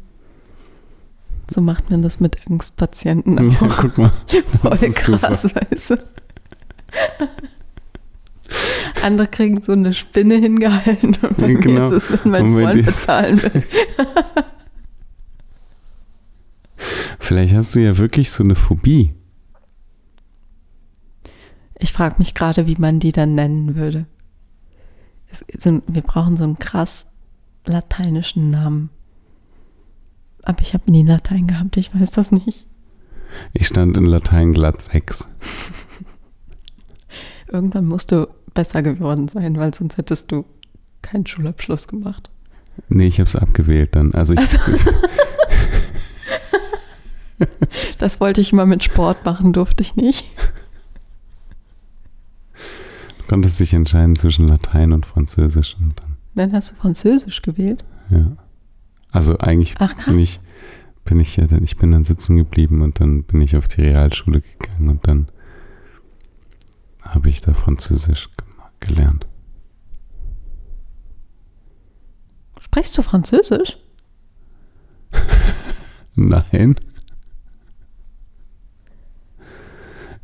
[1.54, 3.78] So macht man das mit Angstpatienten Ja, auch.
[3.78, 4.10] guck mal.
[4.62, 5.96] Voll das ist krass, weißt du.
[9.04, 11.90] Andere kriegen so eine Spinne hingehalten und bei Ja, genau.
[11.90, 13.64] mir ist es, wenn mein Freund bezahlen will.
[17.20, 19.14] Vielleicht hast du ja wirklich so eine Phobie.
[21.80, 24.06] Ich frage mich gerade, wie man die dann nennen würde.
[25.30, 27.08] Es, so, wir brauchen so einen krass
[27.66, 28.90] lateinischen Namen.
[30.44, 32.66] Aber ich habe nie Latein gehabt, ich weiß das nicht.
[33.54, 35.28] Ich stand in Latein glatt 6.
[37.52, 40.46] Irgendwann musst du besser geworden sein, weil sonst hättest du
[41.02, 42.30] keinen Schulabschluss gemacht.
[42.90, 44.14] Nee, ich habe es abgewählt dann.
[44.14, 44.40] Also ich,
[47.98, 50.26] Das wollte ich mal mit Sport machen, durfte ich nicht.
[53.28, 55.76] konntest dich entscheiden zwischen Latein und Französisch.
[55.80, 57.84] Und dann, Dann hast du Französisch gewählt.
[58.10, 58.36] ja.
[59.12, 60.40] Also eigentlich Ach bin ich,
[61.04, 63.82] bin ich ja dann, ich bin dann sitzen geblieben und dann bin ich auf die
[63.82, 65.28] Realschule gegangen und dann
[67.02, 68.30] habe ich da Französisch
[68.80, 69.28] gelernt.
[72.60, 73.78] Sprichst du Französisch?
[76.16, 76.76] Nein.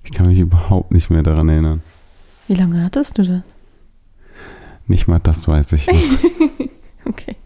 [0.04, 1.84] Ich kann mich überhaupt nicht mehr daran erinnern.
[2.47, 3.41] Wie lange hattest du das?
[4.86, 5.95] Nicht mal das weiß ich noch.
[7.06, 7.38] Okay.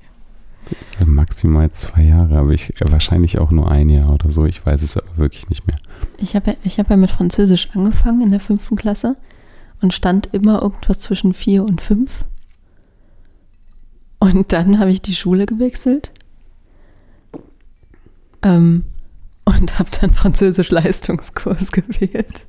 [1.44, 4.46] Maximal zwei Jahre, aber ich wahrscheinlich auch nur ein Jahr oder so.
[4.46, 5.78] Ich weiß es aber wirklich nicht mehr.
[6.18, 9.16] Ich habe ja, ich hab ja mit Französisch angefangen in der fünften Klasse
[9.82, 12.26] und stand immer irgendwas zwischen vier und fünf.
[14.20, 16.12] Und dann habe ich die Schule gewechselt
[18.44, 18.84] ähm,
[19.44, 22.46] und habe dann Französisch-Leistungskurs gewählt.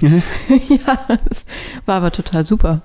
[0.00, 1.44] ja, das
[1.84, 2.82] war aber total super.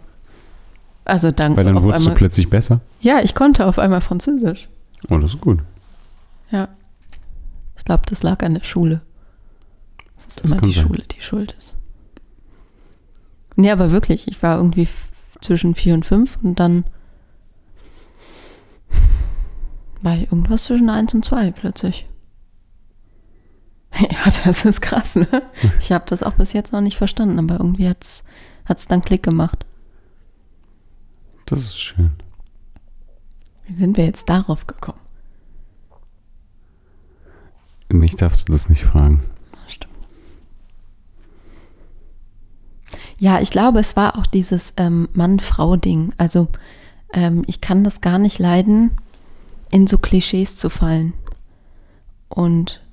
[1.05, 2.81] Also dank Weil dann wurdest du plötzlich besser.
[2.99, 4.67] Ja, ich konnte auf einmal Französisch.
[5.09, 5.59] Oh, das ist gut.
[6.51, 6.69] Ja.
[7.77, 9.01] Ich glaube, das lag an der Schule.
[10.17, 10.87] Es ist Das immer die sein.
[10.87, 11.75] Schule, die schuld ist.
[13.55, 14.87] Nee, aber wirklich, ich war irgendwie
[15.41, 16.85] zwischen vier und fünf und dann
[20.01, 22.07] war ich irgendwas zwischen eins und zwei plötzlich.
[23.97, 25.27] Ja, das ist krass, ne?
[25.79, 29.23] Ich habe das auch bis jetzt noch nicht verstanden, aber irgendwie hat es dann Klick
[29.23, 29.65] gemacht.
[31.45, 32.11] Das ist schön.
[33.67, 34.99] Wie sind wir jetzt darauf gekommen?
[37.91, 39.21] Mich darfst du das nicht fragen.
[39.67, 39.93] Stimmt.
[43.19, 46.13] Ja, ich glaube, es war auch dieses ähm, Mann-Frau-Ding.
[46.17, 46.47] Also
[47.13, 48.91] ähm, ich kann das gar nicht leiden,
[49.71, 51.13] in so Klischees zu fallen.
[52.27, 52.83] Und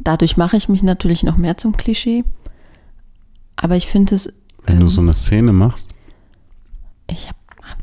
[0.00, 2.24] dadurch mache ich mich natürlich noch mehr zum Klischee.
[3.56, 4.32] Aber ich finde es.
[4.64, 5.94] Wenn ähm, du so eine Szene machst,
[7.10, 7.82] Ich hab, hab,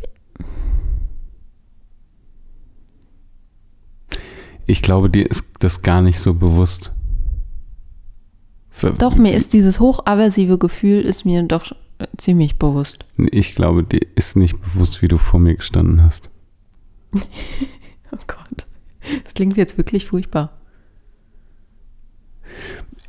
[4.66, 6.92] ich glaube, dir ist das gar nicht so bewusst.
[8.98, 11.72] Doch, mir ist dieses hochaversive Gefühl ist mir doch
[12.18, 13.06] ziemlich bewusst.
[13.18, 16.30] Ich glaube, dir ist nicht bewusst, wie du vor mir gestanden hast.
[18.12, 18.66] Oh Gott.
[19.26, 20.58] Das klingt jetzt wirklich furchtbar.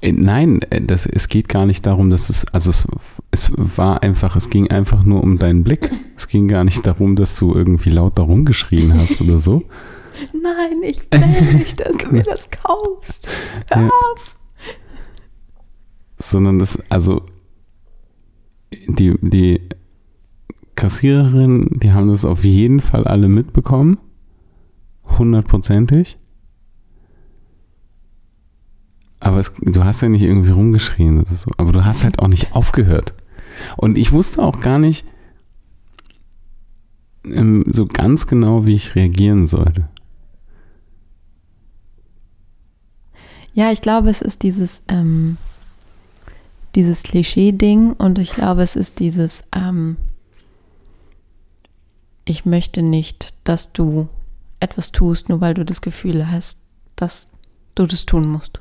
[0.02, 2.86] Äh, Nein, äh, das, es geht gar nicht darum, dass es, also es,
[3.30, 5.90] es war einfach, es ging einfach nur um deinen Blick.
[6.16, 9.62] Es ging gar nicht darum, dass du irgendwie laut darum geschrien hast oder so.
[10.32, 13.28] Nein, ich will nicht, dass du mir das kaufst.
[13.70, 13.88] Hör Ja.
[14.14, 14.36] auf.
[16.18, 17.22] sondern das, also
[18.88, 19.60] die, die
[20.74, 23.98] Kassiererin, die haben das auf jeden Fall alle mitbekommen.
[25.18, 26.18] Hundertprozentig.
[29.20, 31.50] Aber es, du hast ja nicht irgendwie rumgeschrien oder so.
[31.56, 33.14] Aber du hast halt auch nicht aufgehört.
[33.76, 35.06] Und ich wusste auch gar nicht
[37.24, 39.88] ähm, so ganz genau, wie ich reagieren sollte.
[43.54, 45.38] Ja, ich glaube, es ist dieses, ähm,
[46.74, 49.96] dieses Klischee-Ding und ich glaube, es ist dieses, ähm,
[52.26, 54.08] ich möchte nicht, dass du
[54.60, 56.58] etwas tust, nur weil du das Gefühl hast,
[56.96, 57.32] dass
[57.74, 58.60] du das tun musst.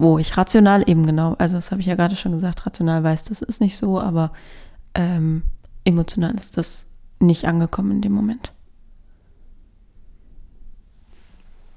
[0.00, 3.24] Wo ich rational eben genau, also das habe ich ja gerade schon gesagt, rational weiß,
[3.24, 4.32] das ist nicht so, aber
[4.94, 5.42] ähm,
[5.84, 6.86] emotional ist das
[7.18, 8.50] nicht angekommen in dem Moment.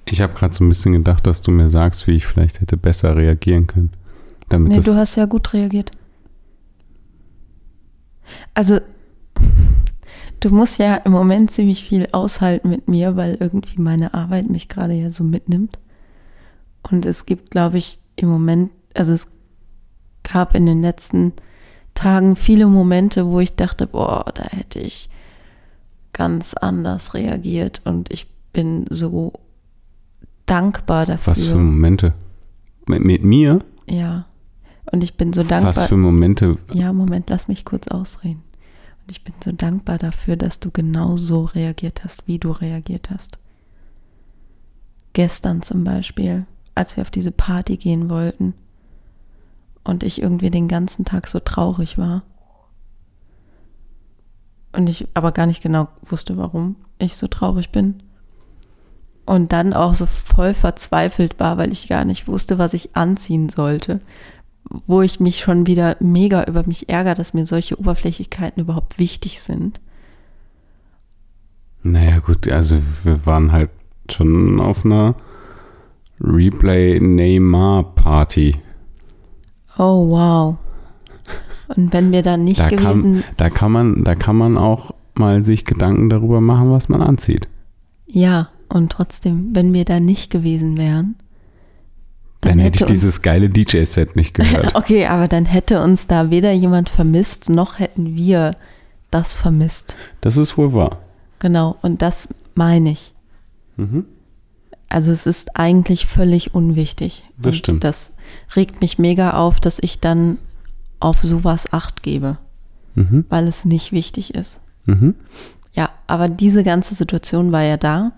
[0.06, 2.78] Ich habe gerade so ein bisschen gedacht, dass du mir sagst, wie ich vielleicht hätte
[2.78, 3.92] besser reagieren können.
[4.48, 5.92] Damit Nee, du hast ja gut reagiert.
[8.54, 8.80] Also,
[10.40, 14.70] du musst ja im Moment ziemlich viel aushalten mit mir, weil irgendwie meine Arbeit mich
[14.70, 15.78] gerade ja so mitnimmt.
[16.84, 19.28] Und es gibt, glaube ich, im Moment, also es
[20.24, 21.34] gab in den letzten
[21.94, 25.10] Tagen viele Momente, wo ich dachte, boah, da hätte ich
[26.14, 27.82] ganz anders reagiert.
[27.86, 29.34] Und ich bin so
[30.46, 31.32] dankbar dafür.
[31.32, 32.14] was für Momente?
[32.88, 33.60] Mit, mit mir?
[33.88, 34.26] Ja.
[34.92, 35.88] Und ich bin so Was dankbar.
[35.88, 36.58] für Momente?
[36.74, 38.44] Ja, Moment, lass mich kurz ausreden.
[39.02, 43.10] Und ich bin so dankbar dafür, dass du genau so reagiert hast, wie du reagiert
[43.10, 43.38] hast.
[45.14, 48.54] Gestern zum Beispiel, als wir auf diese Party gehen wollten
[49.84, 52.24] und ich irgendwie den ganzen Tag so traurig war.
[54.72, 58.02] Und ich aber gar nicht genau wusste, warum ich so traurig bin.
[59.26, 63.50] Und dann auch so voll verzweifelt war, weil ich gar nicht wusste, was ich anziehen
[63.50, 64.02] sollte
[64.88, 69.42] wo ich mich schon wieder mega über mich ärgere, dass mir solche Oberflächlichkeiten überhaupt wichtig
[69.42, 69.80] sind.
[71.84, 73.70] Naja, gut, also wir waren halt
[74.10, 75.16] schon auf einer
[76.24, 78.56] Replay Neymar Party.
[79.78, 80.56] Oh wow.
[81.76, 84.94] Und wenn wir dann nicht Da gewesen, kann, da kann man, da kann man auch
[85.16, 87.48] mal sich Gedanken darüber machen, was man anzieht.
[88.08, 91.16] ja, und trotzdem, wenn wir da nicht gewesen wären,
[92.42, 94.74] Dann, hätte ich dieses geile DJ-Set nicht gehört.
[94.74, 98.56] Okay, aber dann hätte uns da weder jemand vermisst, noch hätten wir
[99.12, 99.96] das vermisst.
[100.22, 100.98] Das ist wohl wahr.
[101.38, 103.14] Genau, und das meine ich.
[103.78, 104.06] Mhm.
[104.94, 107.24] Also es ist eigentlich völlig unwichtig.
[107.38, 107.84] Das und stimmt.
[107.84, 108.14] Das
[108.56, 110.38] regt mich mega auf, dass ich dann
[111.00, 112.38] auf sowas Acht gebe,
[112.96, 113.26] Mhm.
[113.30, 114.62] weil es nicht wichtig ist.
[114.86, 115.16] Mhm.
[115.74, 118.12] Ja, aber diese ganze Situation war ja da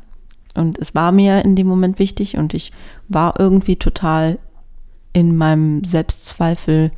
[0.54, 2.74] und es war mir in dem Moment wichtig und ich
[3.08, 4.38] war irgendwie total
[5.14, 6.92] in meinem Selbstzweifel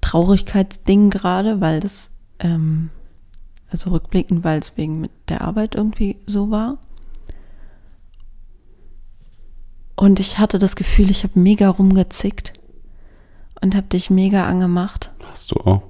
[0.00, 2.90] Traurigkeitsding gerade, weil das, ähm,
[3.70, 6.78] also rückblickend, weil es wegen mit der Arbeit irgendwie so war.
[9.96, 12.52] Und ich hatte das Gefühl, ich habe mega rumgezickt
[13.60, 15.10] und habe dich mega angemacht.
[15.30, 15.82] Hast du auch.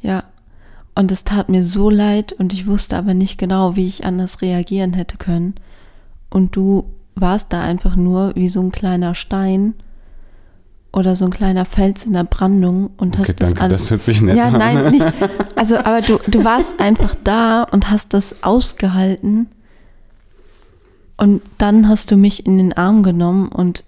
[0.00, 0.24] Ja.
[0.94, 4.42] Und es tat mir so leid und ich wusste aber nicht genau, wie ich anders
[4.42, 5.54] reagieren hätte können.
[6.30, 9.74] Und du warst da einfach nur wie so ein kleiner Stein
[10.92, 13.82] oder so ein kleiner Fels in der Brandung und Okay, hast das danke, alles.
[13.82, 14.52] das hört sich nett ja, an.
[14.54, 15.06] nein, nicht.
[15.54, 19.48] Also, aber du, du warst einfach da und hast das ausgehalten.
[21.18, 23.84] Und dann hast du mich in den Arm genommen und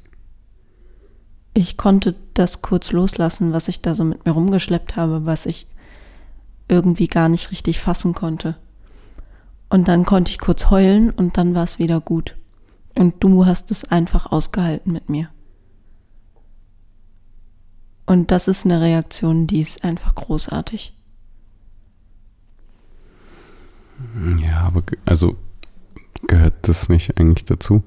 [1.54, 5.66] ich konnte das kurz loslassen, was ich da so mit mir rumgeschleppt habe, was ich
[6.68, 8.56] irgendwie gar nicht richtig fassen konnte.
[9.68, 12.36] Und dann konnte ich kurz heulen und dann war es wieder gut.
[12.96, 15.28] Und du hast es einfach ausgehalten mit mir.
[18.06, 20.96] Und das ist eine Reaktion, die ist einfach großartig.
[24.40, 25.36] Ja, aber also
[26.30, 27.82] gehört das nicht eigentlich dazu?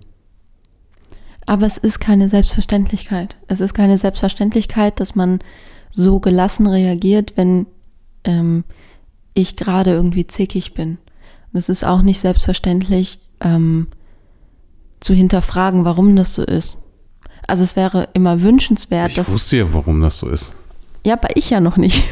[1.45, 3.38] Aber es ist keine Selbstverständlichkeit.
[3.47, 5.39] Es ist keine Selbstverständlichkeit, dass man
[5.89, 7.65] so gelassen reagiert, wenn
[8.23, 8.63] ähm,
[9.34, 10.97] ich gerade irgendwie zickig bin.
[11.51, 13.88] Und es ist auch nicht selbstverständlich ähm,
[14.99, 16.77] zu hinterfragen, warum das so ist.
[17.47, 19.32] Also es wäre immer wünschenswert, Ich dass.
[19.32, 20.53] wusste ja, warum das so ist.
[21.06, 22.06] Ja, aber ich ja noch nicht.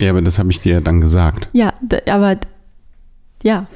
[0.00, 1.48] Ja, aber das habe ich dir ja dann gesagt.
[1.52, 1.74] Ja,
[2.06, 2.38] aber
[3.42, 3.66] ja.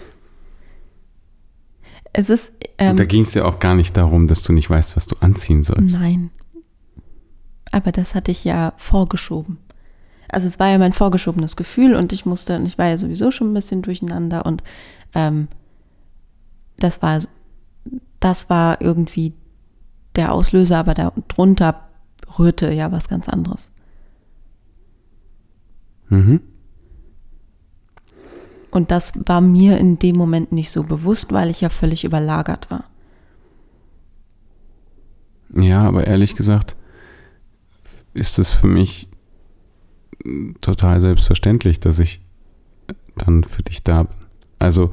[2.14, 2.53] Es ist.
[2.79, 5.07] Ähm, Und da ging es ja auch gar nicht darum, dass du nicht weißt, was
[5.07, 5.98] du anziehen sollst.
[5.98, 6.31] Nein.
[7.70, 9.59] Aber das hatte ich ja vorgeschoben.
[10.29, 13.31] Also es war ja mein vorgeschobenes Gefühl und ich musste, und ich war ja sowieso
[13.31, 14.62] schon ein bisschen durcheinander und
[15.14, 15.48] ähm,
[16.79, 17.18] das war,
[18.20, 19.35] das war irgendwie
[20.16, 21.88] der Auslöser, aber darunter
[22.38, 23.70] rührte ja was ganz anderes.
[26.09, 26.40] Mhm.
[28.74, 32.72] Und das war mir in dem Moment nicht so bewusst, weil ich ja völlig überlagert
[32.72, 32.82] war.
[35.54, 36.74] Ja, aber ehrlich gesagt
[38.14, 39.08] ist es für mich
[40.60, 42.20] total selbstverständlich, dass ich
[43.14, 44.16] dann für dich da bin.
[44.58, 44.90] Also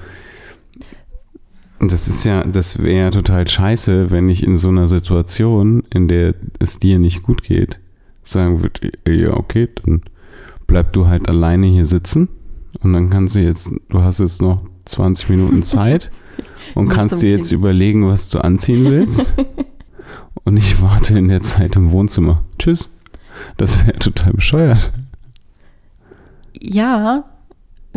[1.79, 6.35] das ist ja, das wäre total scheiße, wenn ich in so einer Situation, in der
[6.59, 7.79] es dir nicht gut geht,
[8.21, 10.03] sagen würde, ja okay, dann
[10.67, 12.29] bleib du halt alleine hier sitzen
[12.81, 16.09] und dann kannst du jetzt, du hast jetzt noch 20 Minuten Zeit
[16.75, 17.59] und kannst dir jetzt Kind.
[17.59, 19.33] überlegen, was du anziehen willst.
[20.43, 22.43] und ich warte in der Zeit im Wohnzimmer.
[22.57, 22.89] Tschüss.
[23.57, 24.91] Das wäre total bescheuert.
[26.59, 27.25] Ja,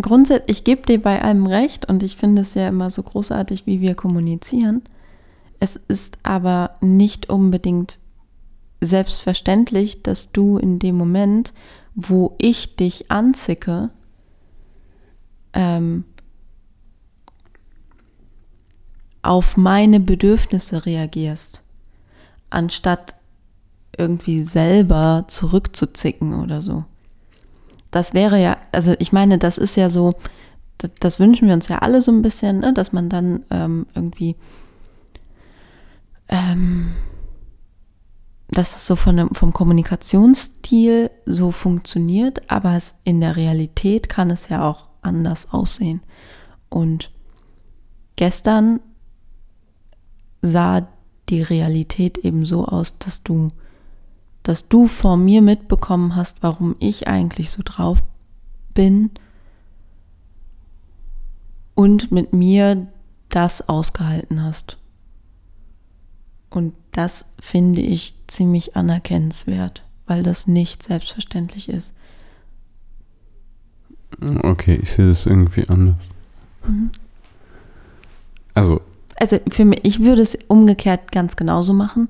[0.01, 3.67] grundsätzlich, ich gebe dir bei allem recht und ich finde es ja immer so großartig,
[3.67, 4.83] wie wir kommunizieren.
[5.61, 7.99] Es ist aber nicht unbedingt
[8.81, 11.53] selbstverständlich, dass du in dem Moment,
[11.95, 13.91] wo ich dich anzicke,
[15.55, 16.05] ähm,
[19.23, 21.63] auf meine Bedürfnisse reagierst,
[22.51, 23.15] anstatt
[23.97, 26.85] irgendwie selber zurückzuzicken oder so.
[27.91, 30.15] Das wäre ja, also ich meine, das ist ja so,
[30.79, 33.87] das, das wünschen wir uns ja alle so ein bisschen, ne, dass man dann ähm,
[33.95, 34.37] irgendwie,
[36.29, 36.93] ähm,
[38.49, 44.31] dass es so von dem, vom Kommunikationsstil so funktioniert, aber es in der Realität kann
[44.31, 46.01] es ja auch anders aussehen.
[46.69, 47.11] Und
[48.17, 48.81] gestern
[50.43, 50.89] sah
[51.29, 53.51] die Realität eben so aus, dass du
[54.45, 58.05] dass du vor mir mitbekommen hast, warum ich eigentlich so drauf
[58.75, 59.11] bin
[61.75, 62.87] und mit mir
[63.31, 64.77] das ausgehalten hast.
[66.51, 71.95] Und das finde ich ziemlich anerkennenswert, weil das nicht selbstverständlich ist.
[74.21, 75.97] Okay, ich sehe das irgendwie anders.
[78.55, 78.81] Also,
[79.17, 82.09] Also für mich, ich würde es umgekehrt ganz genauso machen.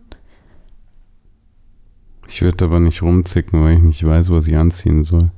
[2.28, 5.30] ich würde aber nicht rumzicken, weil ich nicht weiß, was ich anziehen soll.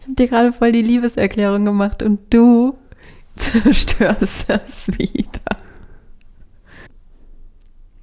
[0.00, 2.76] Ich habe dir gerade voll die Liebeserklärung gemacht und du
[3.38, 5.40] zerstörst das wieder.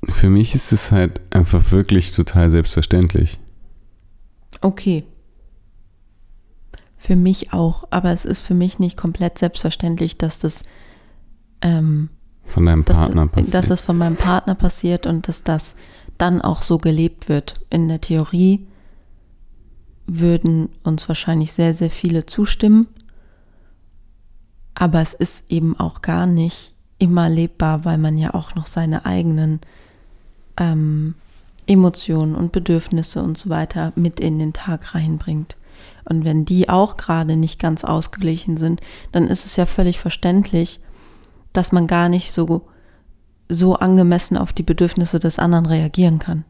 [0.07, 3.39] Für mich ist es halt einfach wirklich total selbstverständlich.
[4.61, 5.03] Okay.
[6.97, 10.63] Für mich auch, aber es ist für mich nicht komplett selbstverständlich, dass das,
[11.61, 12.09] ähm,
[12.45, 13.53] Von deinem dass, Partner passiert.
[13.53, 15.75] dass das von meinem Partner passiert und dass das
[16.17, 17.59] dann auch so gelebt wird.
[17.69, 18.65] In der Theorie
[20.07, 22.87] würden uns wahrscheinlich sehr, sehr viele zustimmen,
[24.75, 29.05] aber es ist eben auch gar nicht immer lebbar, weil man ja auch noch seine
[29.05, 29.61] eigenen
[30.57, 31.15] ähm,
[31.65, 35.55] Emotionen und Bedürfnisse und so weiter mit in den Tag reinbringt.
[36.05, 40.79] Und wenn die auch gerade nicht ganz ausgeglichen sind, dann ist es ja völlig verständlich,
[41.53, 42.67] dass man gar nicht so,
[43.49, 46.43] so angemessen auf die Bedürfnisse des anderen reagieren kann.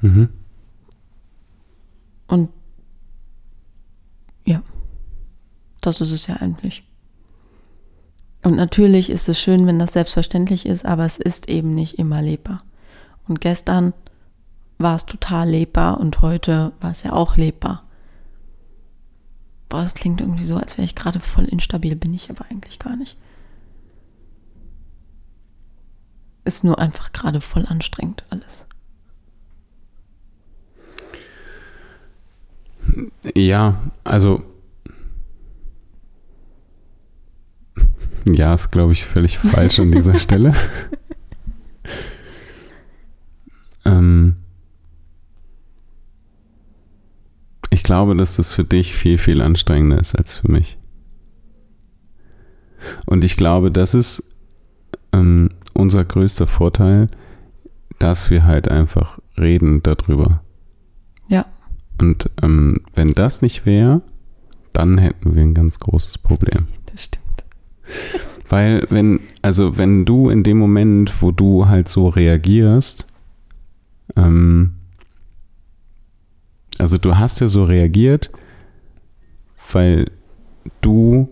[0.00, 0.28] mhm.
[2.26, 2.48] Und
[4.46, 4.62] ja,
[5.82, 6.84] das ist es ja eigentlich.
[8.44, 12.20] Und natürlich ist es schön, wenn das selbstverständlich ist, aber es ist eben nicht immer
[12.20, 12.62] lebbar.
[13.26, 13.94] Und gestern
[14.76, 17.84] war es total lebbar und heute war es ja auch lebbar.
[19.70, 22.78] Boah, es klingt irgendwie so, als wäre ich gerade voll instabil, bin ich aber eigentlich
[22.78, 23.16] gar nicht.
[26.44, 28.66] Ist nur einfach gerade voll anstrengend alles.
[33.34, 34.44] Ja, also.
[38.26, 40.54] Ja, ist, glaube ich, völlig falsch an dieser Stelle.
[43.84, 44.36] ähm,
[47.84, 50.76] glaube, dass das für dich viel, viel anstrengender ist als für mich.
[53.06, 54.24] Und ich glaube, das ist
[55.12, 57.08] ähm, unser größter Vorteil,
[58.00, 60.42] dass wir halt einfach reden darüber.
[61.28, 61.46] Ja.
[62.00, 64.02] Und ähm, wenn das nicht wäre,
[64.72, 66.66] dann hätten wir ein ganz großes Problem.
[66.86, 67.23] Das stimmt.
[68.48, 73.06] Weil wenn, also wenn du in dem Moment, wo du halt so reagierst,
[74.16, 74.74] ähm,
[76.78, 78.30] also du hast ja so reagiert,
[79.72, 80.10] weil
[80.80, 81.28] du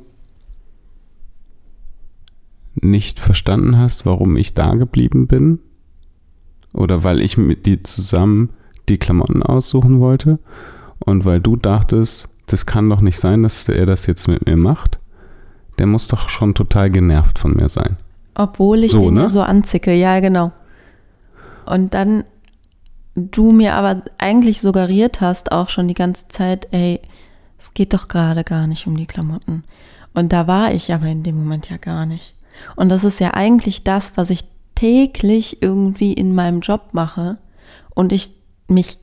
[2.74, 5.59] nicht verstanden hast, warum ich da geblieben bin.
[6.72, 8.50] Oder weil ich mit dir zusammen
[8.88, 10.38] die Klamotten aussuchen wollte.
[10.98, 14.57] Und weil du dachtest, das kann doch nicht sein, dass er das jetzt mit mir
[14.57, 14.98] macht.
[15.78, 17.96] Der muss doch schon total genervt von mir sein.
[18.34, 19.22] Obwohl ich So, den ne?
[19.22, 20.52] ja so anzicke, ja, genau.
[21.66, 22.24] Und dann
[23.14, 27.00] du mir aber eigentlich suggeriert hast, auch schon die ganze Zeit, ey,
[27.58, 29.64] es geht doch gerade gar nicht um die Klamotten.
[30.14, 32.34] Und da war ich aber in dem Moment ja gar nicht.
[32.76, 34.44] Und das ist ja eigentlich das, was ich
[34.74, 37.38] täglich irgendwie in meinem Job mache.
[37.94, 38.34] Und ich
[38.68, 38.98] mich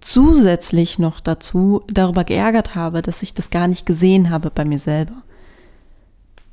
[0.00, 4.78] zusätzlich noch dazu darüber geärgert habe, dass ich das gar nicht gesehen habe bei mir
[4.78, 5.22] selber.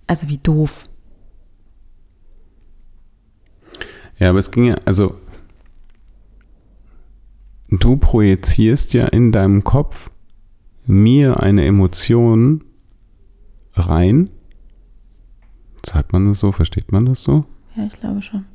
[0.08, 0.88] Also wie doof.
[4.18, 5.16] Ja, aber es ging ja, also
[7.70, 10.10] du projizierst ja in deinem Kopf
[10.86, 12.64] mir eine Emotion
[13.74, 14.30] rein.
[15.86, 16.52] Sagt man das so?
[16.52, 17.46] Versteht man das so?
[17.76, 18.46] Ja, ich glaube schon.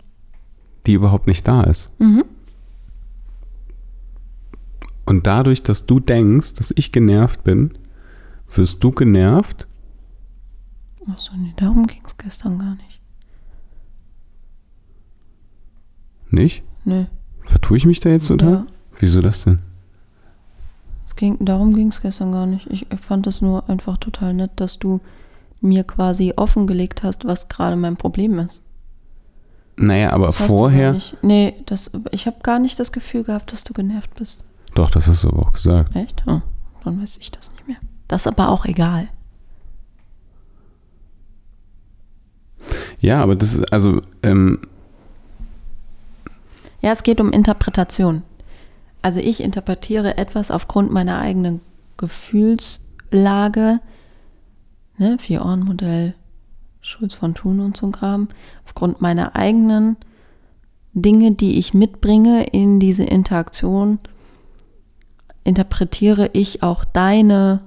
[0.86, 1.90] Die überhaupt nicht da ist.
[2.00, 2.24] Mhm.
[5.04, 7.76] Und dadurch, dass du denkst, dass ich genervt bin,
[8.54, 9.66] wirst du genervt.
[11.12, 13.00] Achso, nee, darum ging es gestern gar nicht.
[16.30, 16.62] Nicht?
[16.84, 17.06] Nö.
[17.44, 18.50] Vertue ich mich da jetzt oder?
[18.50, 18.66] Ja.
[18.98, 19.60] Wieso das denn?
[21.06, 22.66] Es ging, darum ging es gestern gar nicht.
[22.70, 25.00] Ich, ich fand es nur einfach total nett, dass du
[25.60, 28.62] mir quasi offengelegt hast, was gerade mein Problem ist.
[29.76, 30.92] Naja, aber Das vorher.
[30.92, 34.44] Nicht, nee, das, ich habe gar nicht das Gefühl gehabt, dass du genervt bist.
[34.74, 35.96] Doch, das hast du aber auch gesagt.
[35.96, 36.22] Echt?
[36.26, 36.42] Oh,
[36.84, 37.78] dann weiß ich das nicht mehr.
[38.06, 39.08] Das ist aber auch egal.
[43.00, 44.60] Ja, aber das ist, also, ähm,
[46.82, 48.22] Ja, es geht um Interpretation.
[49.02, 51.60] Also ich interpretiere etwas aufgrund meiner eigenen
[51.96, 53.80] Gefühlslage,
[54.98, 56.14] ne, Vier-Ohren-Modell,
[56.80, 58.28] Schulz von Thun und so ein Kram,
[58.64, 59.96] aufgrund meiner eigenen
[60.92, 63.98] Dinge, die ich mitbringe in diese Interaktion,
[65.44, 67.60] interpretiere ich auch deine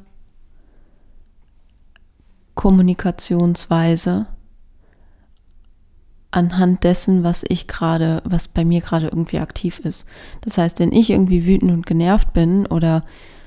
[2.55, 4.27] Kommunikationsweise
[6.34, 10.07] anhand dessen, was ich gerade, was bei mir gerade irgendwie aktiv ist.
[10.41, 13.03] Das heißt, wenn ich irgendwie wütend und genervt bin oder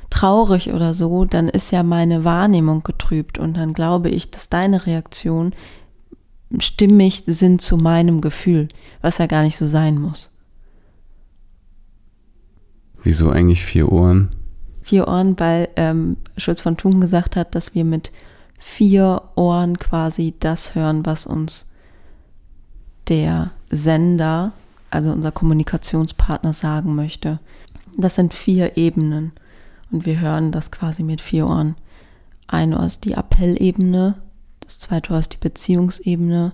[0.08, 4.86] traurig oder so, dann ist ja meine Wahrnehmung getrübt und dann glaube ich, dass deine
[4.86, 5.52] Reaktionen
[6.60, 8.68] stimmig sind zu meinem Gefühl,
[9.02, 10.32] was ja gar nicht so sein muss.
[13.02, 14.30] wieso eigentlich vier Ohren?
[14.82, 18.10] Vier Ohren, weil ähm, Schulz von Thun gesagt hat, dass wir mit
[18.58, 21.66] vier Ohren quasi das hören, was uns
[23.08, 24.52] der Sender,
[24.90, 27.38] also unser Kommunikationspartner, sagen möchte.
[27.96, 29.32] Das sind vier Ebenen
[29.90, 31.76] und wir hören das quasi mit vier Ohren.
[32.46, 34.14] Ein Ohr ist die Appellebene,
[34.60, 36.52] das zweite Ohr ist die Beziehungsebene,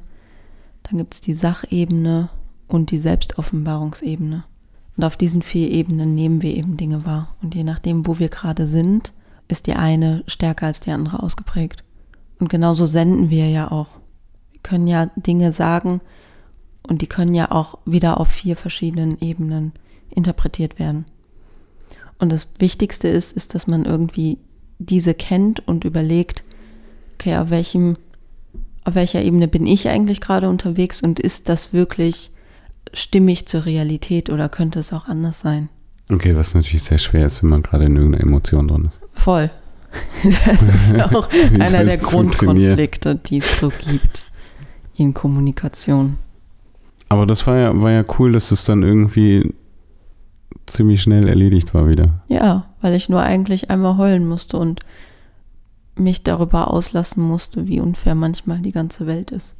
[0.85, 2.29] dann gibt es die Sachebene
[2.69, 4.45] und die Selbstoffenbarungsebene.
[4.97, 7.35] Und auf diesen vier Ebenen nehmen wir eben Dinge wahr.
[7.43, 9.13] Und je nachdem, wo wir gerade sind,
[9.49, 11.85] ist die eine stärker als die andere ausgeprägt.
[12.39, 13.89] Und genauso senden wir ja auch.
[14.51, 16.01] Wir können ja Dinge sagen
[16.87, 19.73] und die können ja auch wieder auf vier verschiedenen Ebenen
[20.11, 21.05] interpretiert werden.
[22.19, 24.39] Und das Wichtigste ist, ist, dass man irgendwie
[24.79, 26.45] diese kennt und überlegt,
[27.15, 27.97] okay, auf welchem,
[28.85, 32.31] auf welcher Ebene bin ich eigentlich gerade unterwegs und ist das wirklich
[32.95, 35.69] stimmig zur Realität oder könnte es auch anders sein?
[36.11, 39.01] Okay, was natürlich sehr schwer ist, wenn man gerade in irgendeiner Emotion drin ist.
[39.13, 39.51] Voll.
[40.23, 41.29] Das ist auch
[41.59, 41.99] einer der.
[41.99, 44.23] Grundkonflikte, die es so gibt
[44.97, 46.19] in Kommunikation.
[47.13, 49.55] Aber das war ja, war ja cool, dass es dann irgendwie
[50.65, 52.23] ziemlich schnell erledigt war wieder.
[52.29, 54.81] Ja, weil ich nur eigentlich einmal heulen musste und
[55.95, 59.57] mich darüber auslassen musste, wie unfair manchmal die ganze Welt ist.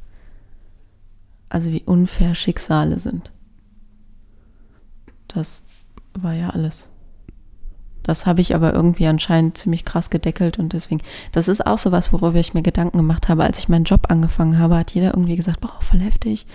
[1.47, 3.31] Also wie unfair Schicksale sind.
[5.27, 5.61] Das
[6.19, 6.87] war ja alles.
[8.01, 11.01] Das habe ich aber irgendwie anscheinend ziemlich krass gedeckelt und deswegen,
[11.31, 13.43] das ist auch so was, worüber ich mir Gedanken gemacht habe.
[13.43, 16.47] Als ich meinen Job angefangen habe, hat jeder irgendwie gesagt, boah, voll heftig.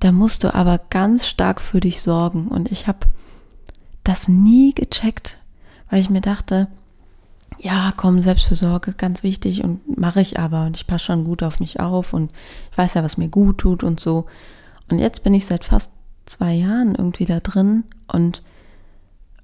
[0.00, 2.48] Da musst du aber ganz stark für dich sorgen.
[2.48, 3.00] Und ich habe
[4.04, 5.38] das nie gecheckt,
[5.90, 6.68] weil ich mir dachte,
[7.58, 11.60] ja, komm, Selbstfürsorge, ganz wichtig und mache ich aber und ich passe schon gut auf
[11.60, 12.30] mich auf und
[12.70, 14.26] ich weiß ja, was mir gut tut und so.
[14.88, 15.90] Und jetzt bin ich seit fast
[16.26, 18.42] zwei Jahren irgendwie da drin und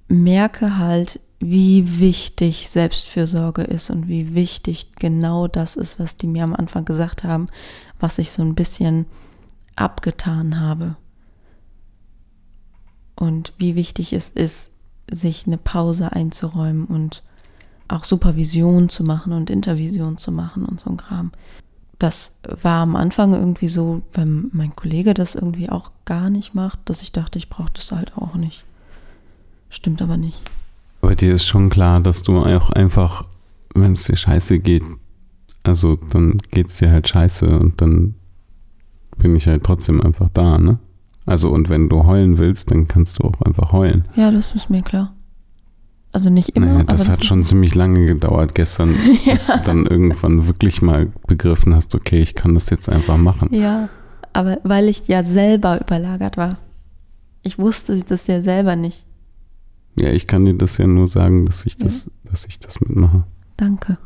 [0.08, 6.44] merke halt, wie wichtig Selbstfürsorge ist und wie wichtig genau das ist, was die mir
[6.44, 7.48] am Anfang gesagt haben,
[8.00, 9.06] was ich so ein bisschen
[9.76, 10.96] abgetan habe.
[13.16, 14.74] Und wie wichtig es ist,
[15.10, 17.22] sich eine Pause einzuräumen und
[17.88, 21.32] auch Supervision zu machen und Intervision zu machen und so ein Kram.
[21.98, 26.80] Das war am Anfang irgendwie so, wenn mein Kollege das irgendwie auch gar nicht macht,
[26.86, 28.64] dass ich dachte, ich brauche das halt auch nicht.
[29.70, 30.38] Stimmt aber nicht.
[31.02, 33.24] Aber dir ist schon klar, dass du auch einfach,
[33.74, 34.82] wenn es dir scheiße geht,
[35.62, 38.14] also dann geht es dir halt scheiße und dann
[39.18, 40.78] bin ich halt trotzdem einfach da, ne?
[41.26, 44.06] Also und wenn du heulen willst, dann kannst du auch einfach heulen.
[44.14, 45.14] Ja, das ist mir klar.
[46.12, 46.66] Also nicht immer.
[46.66, 48.94] Naja, das hat das schon ziemlich lange gedauert gestern,
[49.24, 49.32] ja.
[49.32, 53.48] bis du dann irgendwann wirklich mal begriffen hast, okay, ich kann das jetzt einfach machen.
[53.52, 53.88] Ja,
[54.32, 56.58] aber weil ich ja selber überlagert war.
[57.42, 59.06] Ich wusste das ja selber nicht.
[59.96, 62.30] Ja, ich kann dir das ja nur sagen, dass ich das, ja.
[62.30, 63.24] dass ich das mitmache.
[63.56, 63.98] Danke.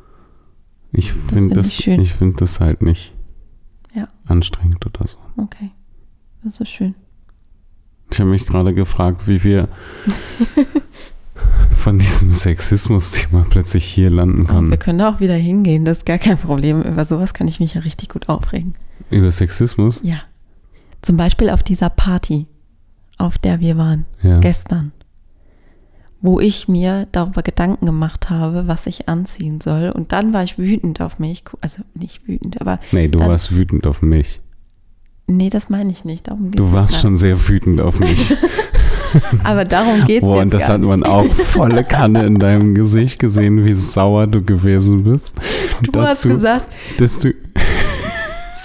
[0.92, 3.12] Ich finde das, find das, ich find das halt nicht
[3.94, 4.08] ja.
[4.26, 5.18] anstrengend oder so.
[5.36, 5.70] Okay,
[6.42, 6.94] das ist schön.
[8.10, 9.68] Ich habe mich gerade gefragt, wie wir
[11.70, 14.70] von diesem Sexismus-Thema plötzlich hier landen können.
[14.70, 16.82] Wir können da auch wieder hingehen, das ist gar kein Problem.
[16.82, 18.74] Über sowas kann ich mich ja richtig gut aufregen.
[19.10, 20.00] Über Sexismus?
[20.02, 20.22] Ja.
[21.02, 22.46] Zum Beispiel auf dieser Party,
[23.18, 24.40] auf der wir waren, ja.
[24.40, 24.92] gestern.
[26.20, 29.90] Wo ich mir darüber Gedanken gemacht habe, was ich anziehen soll.
[29.90, 31.44] Und dann war ich wütend auf mich.
[31.60, 32.80] Also nicht wütend, aber.
[32.90, 34.40] Nee, du dann, warst wütend auf mich.
[35.28, 36.26] Nee, das meine ich nicht.
[36.26, 38.34] Darum du warst schon sehr wütend auf mich.
[39.44, 43.18] Aber darum geht es jetzt Und das hat man auch volle Kanne in deinem Gesicht
[43.18, 45.34] gesehen, wie sauer du gewesen bist.
[45.82, 46.66] Du hast du, gesagt,
[46.98, 47.32] dass du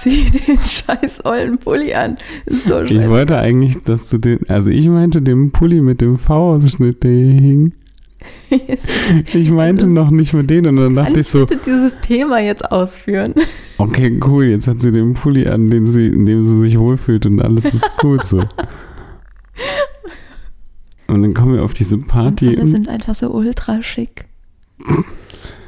[0.03, 2.17] zieh den scheiß ollen Pulli an.
[2.45, 6.17] Ist so ich wollte eigentlich, dass du den, also ich meinte den Pulli mit dem
[6.17, 7.73] V-Ausschnitt, der hier hing.
[9.33, 11.43] ich meinte noch nicht mit denen und dann dachte ich so.
[11.43, 13.33] Ich dieses Thema jetzt ausführen.
[13.79, 14.45] Okay, cool.
[14.45, 17.65] Jetzt hat sie den Pulli an, den sie, in dem sie sich wohlfühlt und alles
[17.65, 18.37] ist gut so.
[21.07, 22.49] Und dann kommen wir auf diese Party.
[22.49, 24.25] Und alle sind einfach so ultra schick.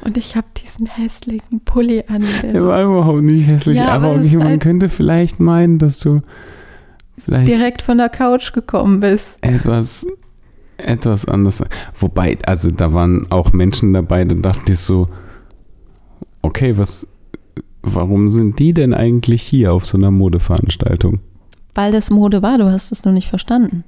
[0.06, 2.22] Und ich habe diesen hässlichen Pulli an.
[2.22, 5.40] Der, der so war überhaupt nicht hässlich, ja, aber, aber okay, man halt könnte vielleicht
[5.40, 6.22] meinen, dass du
[7.18, 9.36] vielleicht direkt von der Couch gekommen bist.
[9.40, 10.06] Etwas,
[10.76, 11.64] etwas anders.
[11.98, 15.08] Wobei, also da waren auch Menschen dabei, da dachte ich so,
[16.42, 17.08] okay, was,
[17.82, 21.18] warum sind die denn eigentlich hier auf so einer Modeveranstaltung?
[21.74, 23.82] Weil das Mode war, du hast es nur nicht verstanden.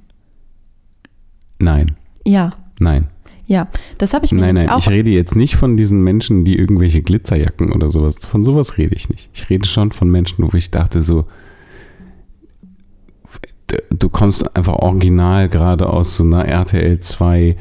[1.59, 1.95] Nein.
[2.25, 2.49] Ja.
[2.79, 3.07] Nein.
[3.49, 6.45] Ja, das habe ich mir Nein, nein, auch ich rede jetzt nicht von diesen Menschen,
[6.45, 8.17] die irgendwelche Glitzerjacken oder sowas.
[8.19, 9.27] Von sowas rede ich nicht.
[9.33, 11.25] Ich rede schon von Menschen, wo ich dachte so,
[13.89, 17.57] du kommst einfach original gerade aus so einer RTL 2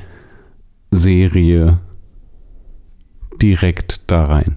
[0.91, 1.79] Serie
[3.41, 4.57] direkt da rein.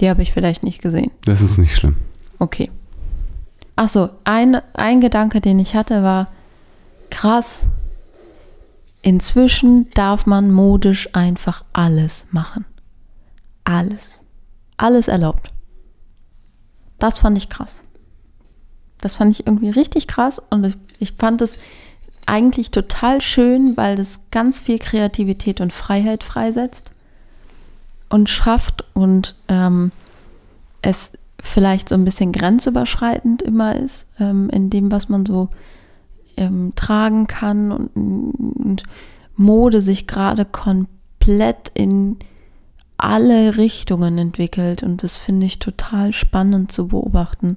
[0.00, 1.10] Die habe ich vielleicht nicht gesehen.
[1.26, 1.96] Das ist nicht schlimm.
[2.38, 2.70] Okay.
[3.76, 6.30] Achso, ein, ein Gedanke, den ich hatte, war
[7.10, 7.66] krass,
[9.02, 12.64] Inzwischen darf man modisch einfach alles machen.
[13.64, 14.24] Alles.
[14.76, 15.50] Alles erlaubt.
[16.98, 17.82] Das fand ich krass.
[19.00, 21.58] Das fand ich irgendwie richtig krass und ich fand es
[22.26, 26.92] eigentlich total schön, weil das ganz viel Kreativität und Freiheit freisetzt
[28.10, 29.92] und schafft und ähm,
[30.82, 35.48] es vielleicht so ein bisschen grenzüberschreitend immer ist ähm, in dem, was man so
[36.40, 38.82] ähm, tragen kann und, und
[39.36, 42.16] Mode sich gerade komplett in
[42.98, 47.56] alle Richtungen entwickelt und das finde ich total spannend zu beobachten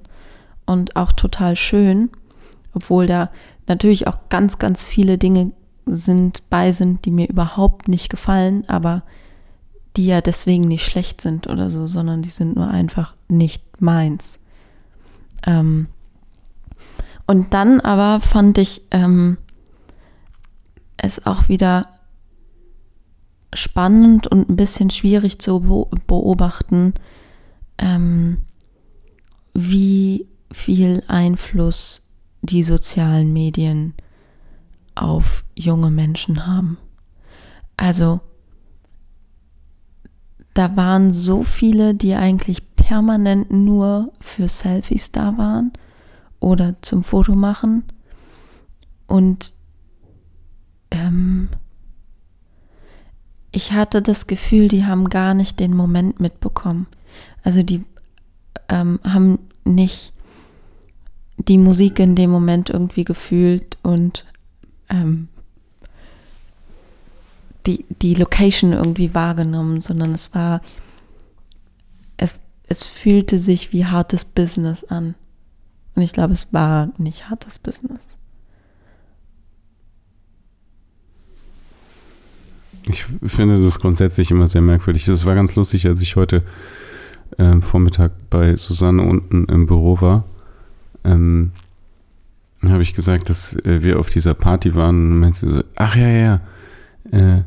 [0.64, 2.10] und auch total schön,
[2.72, 3.30] obwohl da
[3.66, 5.52] natürlich auch ganz, ganz viele Dinge
[5.86, 9.02] sind bei sind, die mir überhaupt nicht gefallen, aber
[9.96, 14.38] die ja deswegen nicht schlecht sind oder so, sondern die sind nur einfach nicht meins.
[15.46, 15.88] Ähm,
[17.26, 19.38] und dann aber fand ich ähm,
[20.96, 21.86] es auch wieder
[23.54, 26.94] spannend und ein bisschen schwierig zu beobachten,
[27.78, 28.38] ähm,
[29.54, 32.06] wie viel Einfluss
[32.42, 33.94] die sozialen Medien
[34.94, 36.78] auf junge Menschen haben.
[37.76, 38.20] Also
[40.52, 45.72] da waren so viele, die eigentlich permanent nur für Selfies da waren
[46.44, 47.84] oder zum Foto machen.
[49.06, 49.54] Und
[50.90, 51.48] ähm,
[53.50, 56.86] ich hatte das Gefühl, die haben gar nicht den Moment mitbekommen.
[57.42, 57.84] Also die
[58.68, 60.12] ähm, haben nicht
[61.38, 64.26] die Musik in dem Moment irgendwie gefühlt und
[64.90, 65.28] ähm,
[67.66, 70.60] die, die Location irgendwie wahrgenommen, sondern es war,
[72.18, 72.34] es,
[72.68, 75.14] es fühlte sich wie hartes Business an.
[75.94, 78.08] Und ich glaube, es war nicht hartes Business.
[82.86, 85.08] Ich finde das grundsätzlich immer sehr merkwürdig.
[85.08, 86.42] Es war ganz lustig, als ich heute
[87.38, 90.24] ähm, Vormittag bei Susanne unten im Büro war.
[91.04, 91.52] Ähm,
[92.62, 96.08] habe ich gesagt, dass äh, wir auf dieser Party waren und meinte so, ach ja,
[96.08, 96.40] ja,
[97.10, 97.42] äh,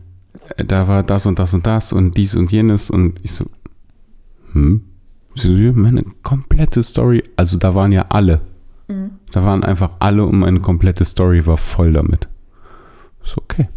[0.58, 3.46] da war das und das und das und dies und jenes und ich so,
[4.54, 4.84] hm?
[5.46, 8.42] Meine komplette Story, also da waren ja alle.
[8.88, 9.12] Mhm.
[9.32, 12.28] Da waren einfach alle und meine komplette Story war voll damit.
[13.24, 13.70] Ist okay.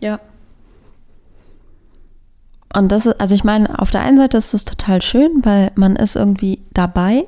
[0.00, 0.20] Ja.
[2.74, 5.72] Und das ist, also ich meine, auf der einen Seite ist es total schön, weil
[5.74, 7.26] man ist irgendwie dabei.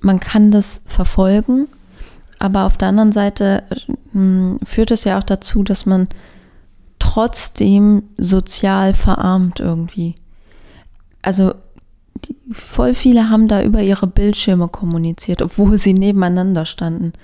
[0.00, 1.68] Man kann das verfolgen.
[2.38, 3.62] Aber auf der anderen Seite
[4.12, 6.08] mh, hm, führt es ja auch dazu, dass man
[6.98, 10.16] trotzdem sozial verarmt irgendwie.
[11.24, 11.54] Also
[12.26, 17.14] die, voll viele haben da über ihre Bildschirme kommuniziert, obwohl sie nebeneinander standen,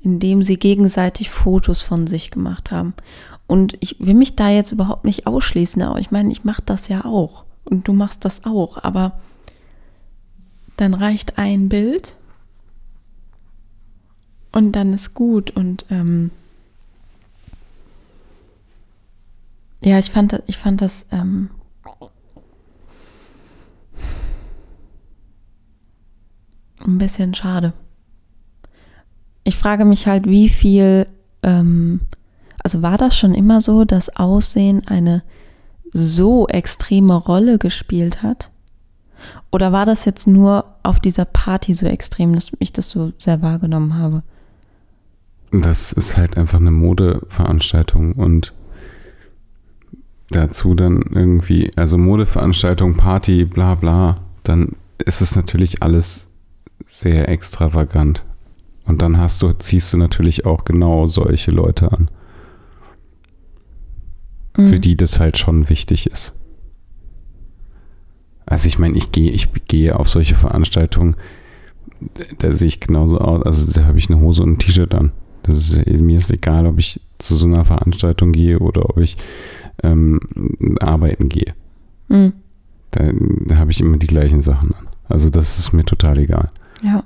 [0.00, 2.94] indem sie gegenseitig Fotos von sich gemacht haben.
[3.46, 6.88] Und ich will mich da jetzt überhaupt nicht ausschließen, aber ich meine, ich mache das
[6.88, 9.20] ja auch und du machst das auch, aber
[10.76, 12.16] dann reicht ein Bild
[14.52, 16.30] und dann ist gut und ähm,
[19.82, 21.50] ja, ich fand, ich fand das ähm,
[26.86, 27.72] ein bisschen schade.
[29.44, 31.06] Ich frage mich halt, wie viel
[31.42, 32.00] ähm,
[32.62, 35.22] also war das schon immer so, dass Aussehen eine
[35.92, 38.50] so extreme Rolle gespielt hat?
[39.50, 43.42] Oder war das jetzt nur auf dieser Party so extrem, dass ich das so sehr
[43.42, 44.22] wahrgenommen habe?
[45.50, 48.52] Das ist halt einfach eine Modeveranstaltung und
[50.30, 56.28] dazu dann irgendwie, also Modeveranstaltung, Party, bla bla, dann ist es natürlich alles
[56.90, 58.24] sehr extravagant.
[58.84, 62.10] Und dann hast du, ziehst du natürlich auch genau solche Leute an
[64.56, 64.68] mhm.
[64.68, 66.34] für die das halt schon wichtig ist.
[68.46, 71.16] Also ich meine, ich gehe, ich gehe auf solche Veranstaltungen,
[72.38, 75.12] da sehe ich genauso aus, also da habe ich eine Hose und ein T-Shirt an.
[75.42, 79.16] Das ist, mir ist egal, ob ich zu so einer Veranstaltung gehe oder ob ich
[79.82, 80.20] ähm,
[80.80, 81.54] arbeiten gehe.
[82.08, 82.32] Mhm.
[82.90, 83.04] Da,
[83.46, 84.88] da habe ich immer die gleichen Sachen an.
[85.08, 86.50] Also das ist mir total egal.
[86.82, 87.04] Ja.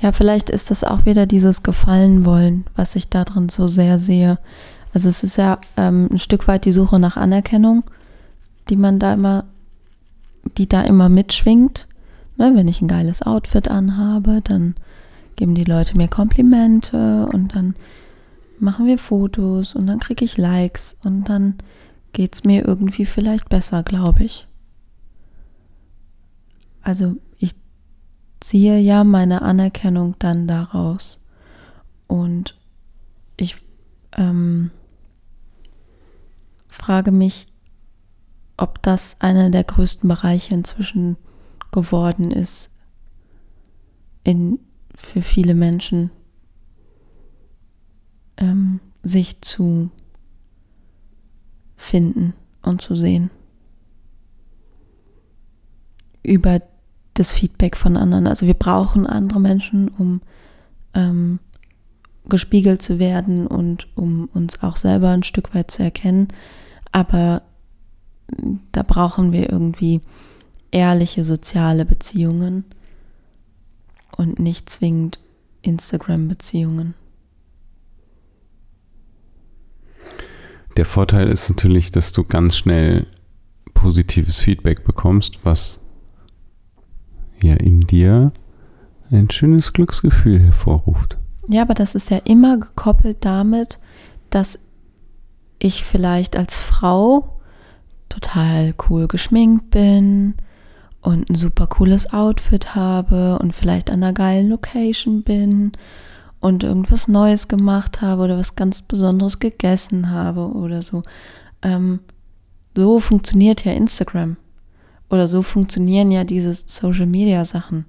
[0.00, 3.98] Ja, vielleicht ist das auch wieder dieses Gefallen wollen, was ich da drin so sehr
[3.98, 4.38] sehe.
[4.94, 7.84] Also es ist ja ähm, ein Stück weit die Suche nach Anerkennung,
[8.70, 9.44] die man da immer,
[10.56, 11.86] die da immer mitschwingt.
[12.38, 14.74] Ne, wenn ich ein geiles Outfit anhabe, dann
[15.36, 17.74] geben die Leute mir Komplimente und dann
[18.58, 21.54] machen wir Fotos und dann kriege ich Likes und dann
[22.12, 24.46] geht es mir irgendwie vielleicht besser, glaube ich.
[26.82, 27.16] Also
[28.40, 31.20] ziehe ja meine Anerkennung dann daraus.
[32.06, 32.58] Und
[33.36, 33.56] ich
[34.16, 34.70] ähm,
[36.66, 37.46] frage mich,
[38.56, 41.16] ob das einer der größten Bereiche inzwischen
[41.70, 42.70] geworden ist
[44.24, 44.58] in,
[44.94, 46.10] für viele Menschen,
[48.36, 49.90] ähm, sich zu
[51.76, 53.30] finden und zu sehen.
[56.22, 56.60] Über
[57.20, 58.26] das Feedback von anderen.
[58.26, 60.22] Also wir brauchen andere Menschen, um
[60.94, 61.38] ähm,
[62.28, 66.28] gespiegelt zu werden und um uns auch selber ein Stück weit zu erkennen.
[66.92, 67.42] Aber
[68.72, 70.00] da brauchen wir irgendwie
[70.70, 72.64] ehrliche soziale Beziehungen
[74.16, 75.18] und nicht zwingend
[75.62, 76.94] Instagram-Beziehungen.
[80.76, 83.06] Der Vorteil ist natürlich, dass du ganz schnell
[83.74, 85.79] positives Feedback bekommst, was
[87.90, 88.32] dir
[89.10, 91.18] ein schönes Glücksgefühl hervorruft.
[91.48, 93.78] Ja, aber das ist ja immer gekoppelt damit,
[94.30, 94.58] dass
[95.58, 97.40] ich vielleicht als Frau
[98.08, 100.34] total cool geschminkt bin
[101.00, 105.72] und ein super cooles Outfit habe und vielleicht an einer geilen Location bin
[106.40, 111.02] und irgendwas Neues gemacht habe oder was ganz Besonderes gegessen habe oder so.
[111.62, 112.00] Ähm,
[112.76, 114.36] so funktioniert ja Instagram.
[115.10, 117.84] Oder so funktionieren ja diese Social-Media-Sachen.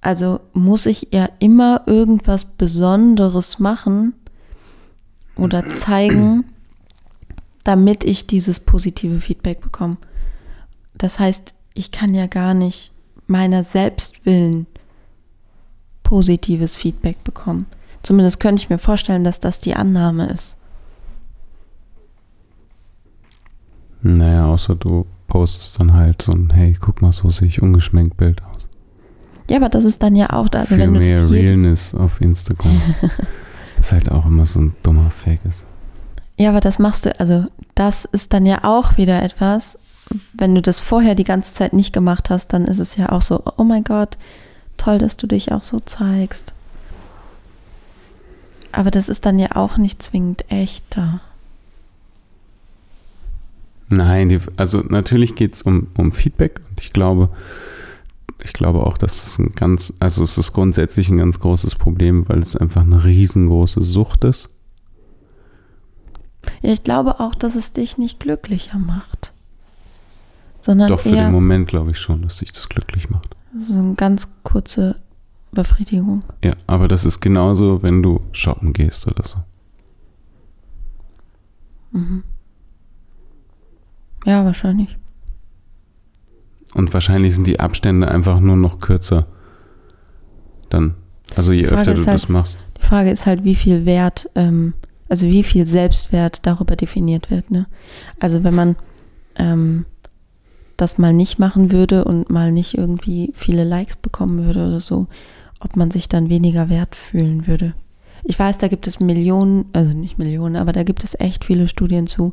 [0.00, 4.14] Also muss ich ja immer irgendwas Besonderes machen
[5.36, 6.44] oder zeigen,
[7.64, 9.96] damit ich dieses positive Feedback bekomme.
[10.94, 12.92] Das heißt, ich kann ja gar nicht
[13.26, 14.66] meiner Selbstwillen
[16.02, 17.66] positives Feedback bekommen.
[18.02, 20.56] Zumindest könnte ich mir vorstellen, dass das die Annahme ist.
[24.02, 28.16] Naja, außer du postest dann halt so ein, hey, guck mal, so sehe ich ungeschminkt
[28.16, 28.68] Bild aus.
[29.50, 30.60] Ja, aber das ist dann ja auch da.
[30.60, 32.80] Also Viel wenn du mehr Realness auf Instagram.
[33.76, 35.64] was halt auch immer so ein dummer Fake ist.
[36.36, 39.76] Ja, aber das machst du, also das ist dann ja auch wieder etwas,
[40.34, 43.22] wenn du das vorher die ganze Zeit nicht gemacht hast, dann ist es ja auch
[43.22, 44.16] so, oh mein Gott,
[44.76, 46.52] toll, dass du dich auch so zeigst.
[48.70, 51.20] Aber das ist dann ja auch nicht zwingend echter.
[53.94, 57.30] Nein, die, also natürlich geht es um, um Feedback und ich glaube,
[58.42, 62.28] ich glaube auch, dass das ein ganz, also es ist grundsätzlich ein ganz großes Problem,
[62.28, 64.48] weil es einfach eine riesengroße Sucht ist.
[66.60, 69.32] Ja, ich glaube auch, dass es dich nicht glücklicher macht.
[70.60, 73.36] Sondern Doch für den Moment glaube ich schon, dass dich das glücklich macht.
[73.56, 75.00] So eine ganz kurze
[75.52, 76.24] Befriedigung.
[76.42, 79.38] Ja, aber das ist genauso, wenn du shoppen gehst oder so.
[81.92, 82.24] Mhm.
[84.24, 84.96] Ja, wahrscheinlich.
[86.74, 89.26] Und wahrscheinlich sind die Abstände einfach nur noch kürzer.
[90.70, 90.94] Dann.
[91.36, 92.64] Also je öfter du halt, das machst.
[92.80, 94.74] Die Frage ist halt, wie viel Wert, ähm,
[95.08, 97.50] also wie viel Selbstwert darüber definiert wird.
[97.50, 97.66] Ne?
[98.18, 98.76] Also wenn man
[99.36, 99.86] ähm,
[100.76, 105.06] das mal nicht machen würde und mal nicht irgendwie viele Likes bekommen würde oder so,
[105.60, 107.74] ob man sich dann weniger wert fühlen würde.
[108.24, 111.68] Ich weiß, da gibt es Millionen, also nicht Millionen, aber da gibt es echt viele
[111.68, 112.32] Studien zu.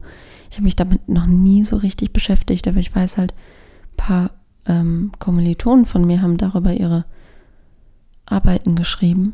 [0.52, 4.32] Ich habe mich damit noch nie so richtig beschäftigt, aber ich weiß halt, ein paar
[4.66, 7.06] ähm, Kommilitonen von mir haben darüber ihre
[8.26, 9.34] Arbeiten geschrieben.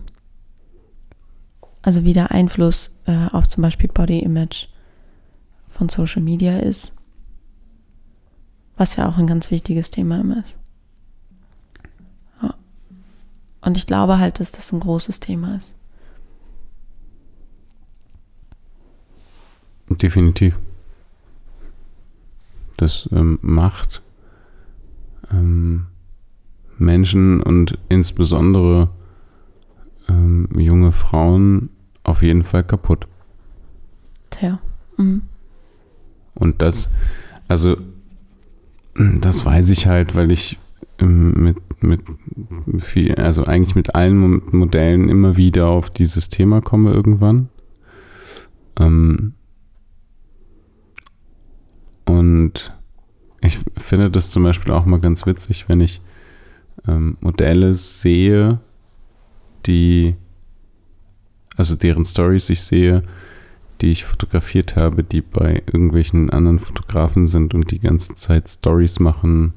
[1.81, 4.67] Also wie der Einfluss äh, auf zum Beispiel Body Image
[5.69, 6.93] von Social Media ist.
[8.75, 10.59] Was ja auch ein ganz wichtiges Thema immer ist.
[12.43, 12.53] Ja.
[13.61, 15.73] Und ich glaube halt, dass das ein großes Thema ist.
[19.89, 20.59] Definitiv.
[22.77, 24.01] Das ähm, macht
[25.31, 25.87] ähm,
[26.77, 28.89] Menschen und insbesondere
[30.09, 31.69] ähm, junge Frauen
[32.03, 33.07] auf jeden Fall kaputt.
[34.29, 34.59] Tja.
[34.97, 35.23] Mhm.
[36.35, 36.89] Und das,
[37.47, 37.77] also
[38.95, 40.57] das weiß ich halt, weil ich
[40.99, 42.01] ähm, mit, mit
[42.79, 47.49] viel, also eigentlich mit allen Modellen immer wieder auf dieses Thema komme irgendwann.
[48.79, 49.33] Ähm,
[52.17, 52.73] und
[53.41, 56.01] ich finde das zum Beispiel auch mal ganz witzig, wenn ich
[56.87, 58.59] ähm, Modelle sehe,
[59.65, 60.15] die,
[61.55, 63.03] also deren Stories ich sehe,
[63.81, 68.99] die ich fotografiert habe, die bei irgendwelchen anderen Fotografen sind und die ganze Zeit Stories
[68.99, 69.53] machen.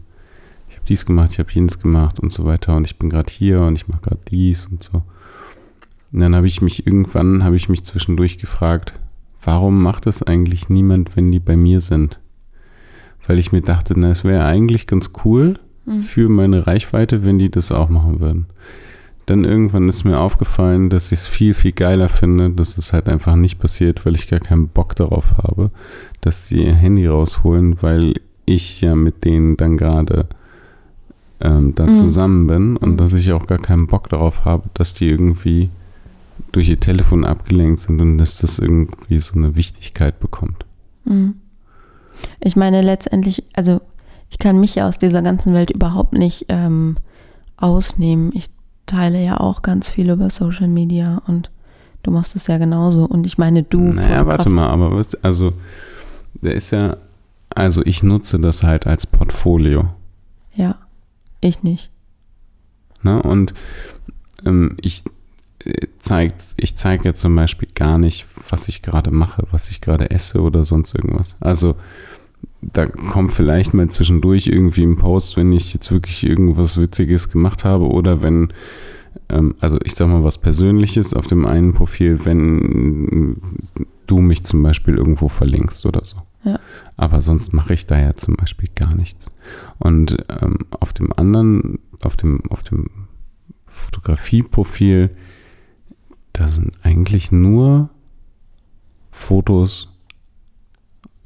[0.69, 3.33] Ich habe dies gemacht, ich habe jenes gemacht und so weiter und ich bin gerade
[3.33, 5.03] hier und ich mache gerade dies und so.
[6.13, 8.93] Und dann habe ich mich irgendwann, habe ich mich zwischendurch gefragt,
[9.43, 12.21] warum macht das eigentlich niemand, wenn die bei mir sind?
[13.31, 16.01] Weil ich mir dachte, na, es wäre eigentlich ganz cool mhm.
[16.01, 18.47] für meine Reichweite, wenn die das auch machen würden
[19.31, 23.09] dann irgendwann ist mir aufgefallen, dass ich es viel, viel geiler finde, dass es halt
[23.09, 25.71] einfach nicht passiert, weil ich gar keinen Bock darauf habe,
[26.21, 28.15] dass die ihr Handy rausholen, weil
[28.45, 30.27] ich ja mit denen dann gerade
[31.41, 31.95] ähm, da mhm.
[31.95, 32.97] zusammen bin und mhm.
[32.97, 35.71] dass ich auch gar keinen Bock darauf habe, dass die irgendwie
[36.51, 40.67] durch ihr Telefon abgelenkt sind und dass das irgendwie so eine Wichtigkeit bekommt.
[41.05, 41.35] Mhm.
[42.41, 43.81] Ich meine letztendlich, also
[44.31, 46.97] ich kann mich ja aus dieser ganzen Welt überhaupt nicht ähm,
[47.57, 48.31] ausnehmen.
[48.35, 48.51] Ich
[48.87, 51.51] teile ja auch ganz viel über Social Media und
[52.03, 53.05] du machst es ja genauso.
[53.05, 53.81] Und ich meine, du.
[53.81, 55.53] Naja, warte mal, aber was, also,
[56.35, 56.97] der ist ja,
[57.55, 59.91] also ich nutze das halt als Portfolio.
[60.55, 60.77] Ja,
[61.41, 61.91] ich nicht.
[63.03, 63.23] Ne?
[63.23, 63.55] Und
[64.45, 65.05] ähm, ich
[65.99, 70.11] zeige ich zeig ja zum Beispiel gar nicht, was ich gerade mache, was ich gerade
[70.11, 71.37] esse oder sonst irgendwas.
[71.41, 71.77] Also
[72.63, 77.65] da kommt vielleicht mal zwischendurch irgendwie ein Post, wenn ich jetzt wirklich irgendwas Witziges gemacht
[77.65, 78.53] habe oder wenn,
[79.29, 83.41] ähm, also ich sag mal was Persönliches auf dem einen Profil, wenn
[84.07, 86.17] du mich zum Beispiel irgendwo verlinkst oder so.
[86.45, 86.59] Ja.
[86.97, 89.31] Aber sonst mache ich da ja zum Beispiel gar nichts.
[89.79, 92.87] Und ähm, auf dem anderen, auf dem, auf dem
[93.67, 95.11] Fotografieprofil,
[96.41, 97.91] da sind eigentlich nur
[99.11, 99.91] Fotos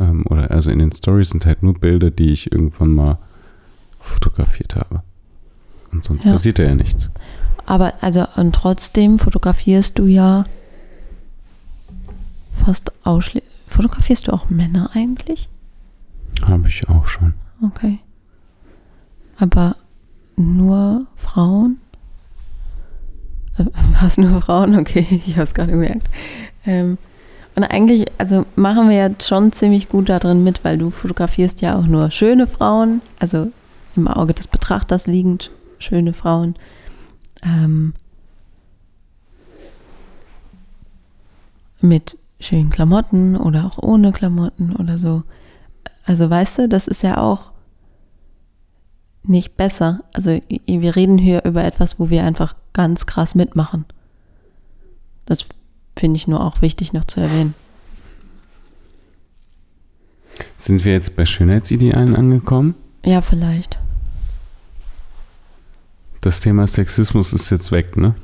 [0.00, 3.18] ähm, oder also in den Stories sind halt nur Bilder, die ich irgendwann mal
[4.00, 5.04] fotografiert habe.
[5.92, 6.32] Und sonst ja.
[6.32, 7.10] passiert ja nichts.
[7.64, 10.46] Aber also und trotzdem fotografierst du ja
[12.64, 13.52] fast ausschließlich.
[13.68, 15.48] Fotografierst du auch Männer eigentlich?
[16.42, 17.34] Habe ich auch schon.
[17.62, 18.00] Okay.
[19.38, 19.76] Aber
[20.34, 21.78] nur Frauen?
[23.59, 23.66] Äh,
[24.02, 24.76] Was nur Frauen?
[24.78, 26.09] Okay, ich habe es gerade gemerkt.
[26.66, 26.98] Ähm,
[27.57, 31.61] und eigentlich, also machen wir ja schon ziemlich gut da drin mit, weil du fotografierst
[31.61, 33.52] ja auch nur schöne Frauen, also
[33.94, 36.57] im Auge des Betrachters liegend schöne Frauen.
[37.44, 37.94] Ähm,
[41.80, 45.22] mit schönen Klamotten oder auch ohne Klamotten oder so.
[46.07, 47.52] Also weißt du, das ist ja auch
[49.22, 50.00] nicht besser.
[50.12, 53.87] Also wir reden hier über etwas, wo wir einfach ganz krass mitmachen.
[55.25, 55.47] Das
[55.97, 57.55] finde ich nur auch wichtig noch zu erwähnen.
[60.59, 62.75] Sind wir jetzt bei Schönheitsidealen angekommen?
[63.05, 63.79] Ja, vielleicht.
[66.20, 68.14] Das Thema Sexismus ist jetzt weg, ne?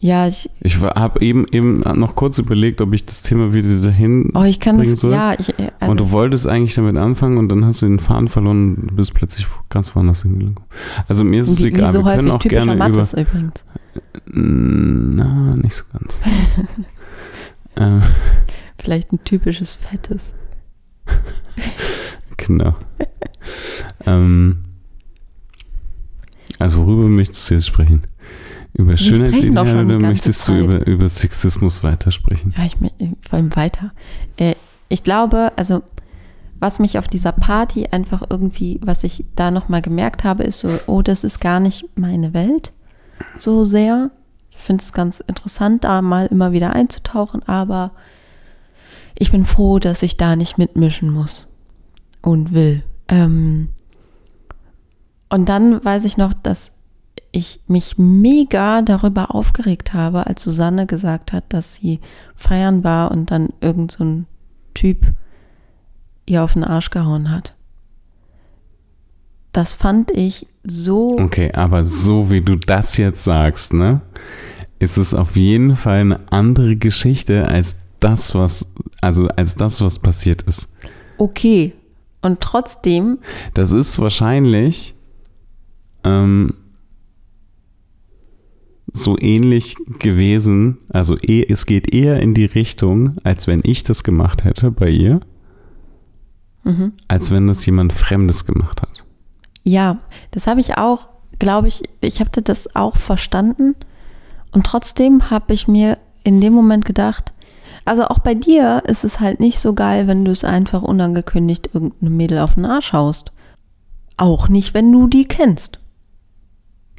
[0.00, 4.30] Ja, ich, Ich habe eben, eben noch kurz überlegt, ob ich das Thema wieder dahin
[4.34, 5.12] oh, ich kann bringen das, soll.
[5.12, 8.28] ja, ich, also, und du wolltest eigentlich damit anfangen und dann hast du den Faden
[8.28, 10.60] verloren und bist plötzlich ganz woanders hingegangen.
[11.08, 12.88] Also mir ist es wie, wie egal, so wir können auch gerne über...
[12.88, 13.64] Mattes übrigens.
[14.26, 16.16] Na, nicht so ganz.
[17.76, 18.02] ähm,
[18.80, 20.32] Vielleicht ein typisches Fettes.
[22.36, 22.76] genau.
[24.06, 24.58] ähm,
[26.60, 28.02] also worüber möchtest du jetzt sprechen?
[28.78, 32.54] Über Schönheitsideale oder möchtest du über, über Sexismus weitersprechen?
[32.56, 32.92] Ja, ich mö-
[33.28, 33.92] vor allem weiter.
[34.36, 34.54] Äh,
[34.88, 35.82] ich glaube, also
[36.60, 40.70] was mich auf dieser Party einfach irgendwie, was ich da nochmal gemerkt habe, ist so,
[40.86, 42.72] oh, das ist gar nicht meine Welt
[43.36, 44.10] so sehr.
[44.52, 47.92] Ich finde es ganz interessant, da mal immer wieder einzutauchen, aber
[49.16, 51.48] ich bin froh, dass ich da nicht mitmischen muss
[52.22, 52.84] und will.
[53.08, 53.68] Ähm,
[55.28, 56.72] und dann weiß ich noch, dass
[57.38, 62.00] ich mich mega darüber aufgeregt habe, als Susanne gesagt hat, dass sie
[62.34, 64.26] feiern war und dann irgend so ein
[64.74, 65.12] Typ
[66.26, 67.54] ihr auf den Arsch gehauen hat.
[69.52, 71.18] Das fand ich so.
[71.18, 74.02] Okay, aber so wie du das jetzt sagst, ne,
[74.78, 78.70] ist es auf jeden Fall eine andere Geschichte als das, was,
[79.00, 80.74] also als das, was passiert ist.
[81.16, 81.74] okay.
[82.20, 83.18] Und trotzdem,
[83.54, 84.96] Das ist wahrscheinlich
[86.02, 86.52] ähm,
[88.92, 90.78] so ähnlich gewesen.
[90.88, 94.88] Also eh, es geht eher in die Richtung, als wenn ich das gemacht hätte bei
[94.88, 95.20] ihr,
[96.64, 96.92] mhm.
[97.08, 99.04] als wenn das jemand Fremdes gemacht hat.
[99.64, 99.98] ja,
[100.30, 101.08] das habe ich auch,
[101.38, 103.76] glaube ich, ich habe das auch verstanden.
[104.52, 107.32] Und trotzdem habe ich mir in dem Moment gedacht,
[107.84, 111.70] also auch bei dir ist es halt nicht so geil, wenn du es einfach unangekündigt
[111.72, 113.32] irgendeine Mädel auf den Arsch haust.
[114.16, 115.78] Auch nicht, wenn du die kennst.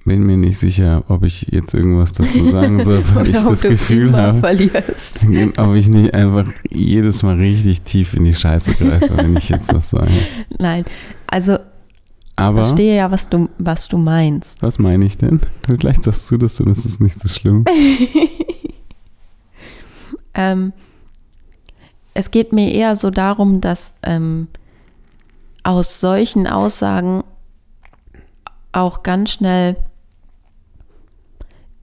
[0.09, 4.17] Bin mir nicht sicher, ob ich jetzt irgendwas dazu sagen soll, weil ich das Gefühl
[4.17, 5.23] habe, verlierst.
[5.57, 9.71] ob ich nicht einfach jedes Mal richtig tief in die Scheiße greife, wenn ich jetzt
[9.71, 10.09] was sage.
[10.57, 10.83] Nein,
[11.27, 11.59] also ich
[12.37, 14.59] Aber verstehe ja, was du, was du meinst.
[14.63, 15.41] was meine ich denn?
[15.67, 17.65] Vielleicht sagst du das, dann ist es nicht so schlimm.
[20.35, 20.71] Ähm,
[22.13, 24.47] es geht mir eher so darum, dass ähm,
[25.63, 27.23] aus solchen Aussagen
[28.71, 29.75] auch ganz schnell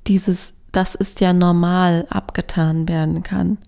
[0.08, 3.58] dieses, das ist ja normal, abgetan werden kann.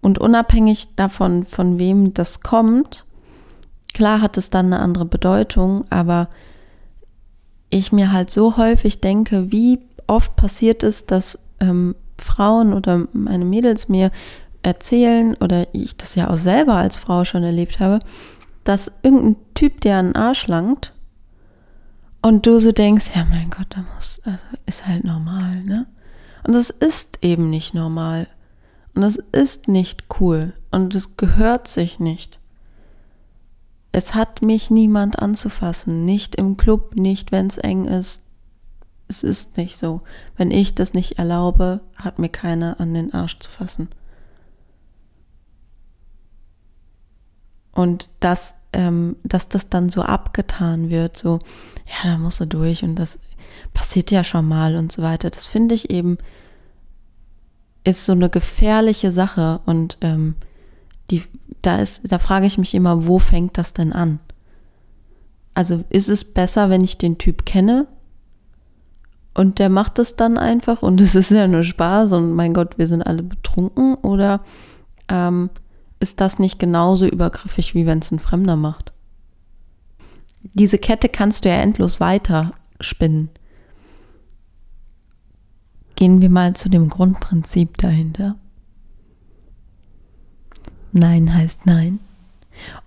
[0.00, 3.04] Und unabhängig davon, von wem das kommt,
[3.94, 6.28] klar hat es dann eine andere Bedeutung, aber
[7.70, 13.44] ich mir halt so häufig denke, wie oft passiert es, dass ähm, Frauen oder meine
[13.44, 14.10] Mädels mir
[14.62, 18.00] erzählen oder ich das ja auch selber als Frau schon erlebt habe,
[18.64, 20.92] dass irgendein Typ dir einen Arsch langt
[22.22, 25.86] und du so denkst, ja mein Gott, da muss, also ist halt normal, ne?
[26.44, 28.26] Und das ist eben nicht normal.
[28.94, 30.54] Und das ist nicht cool.
[30.70, 32.38] Und es gehört sich nicht.
[33.92, 36.04] Es hat mich niemand anzufassen.
[36.04, 38.22] Nicht im Club, nicht wenn es eng ist.
[39.08, 40.02] Es ist nicht so.
[40.36, 43.88] Wenn ich das nicht erlaube, hat mir keiner an den Arsch zu fassen.
[47.72, 51.38] Und dass, ähm, dass das dann so abgetan wird, so,
[51.88, 53.18] ja, da musst du durch und das
[53.72, 55.30] passiert ja schon mal und so weiter.
[55.30, 56.18] Das finde ich eben,
[57.84, 60.34] ist so eine gefährliche Sache und ähm,
[61.10, 61.22] die,
[61.62, 64.20] da da frage ich mich immer, wo fängt das denn an?
[65.54, 67.86] Also ist es besser, wenn ich den Typ kenne
[69.34, 72.76] und der macht es dann einfach und es ist ja nur Spaß und mein Gott,
[72.78, 74.40] wir sind alle betrunken oder
[75.08, 75.50] ähm,
[76.00, 78.92] ist das nicht genauso übergriffig, wie wenn es ein Fremder macht?
[80.42, 83.30] Diese Kette kannst du ja endlos weiter spinnen.
[85.96, 88.36] gehen wir mal zu dem Grundprinzip dahinter.
[90.92, 91.98] Nein heißt Nein.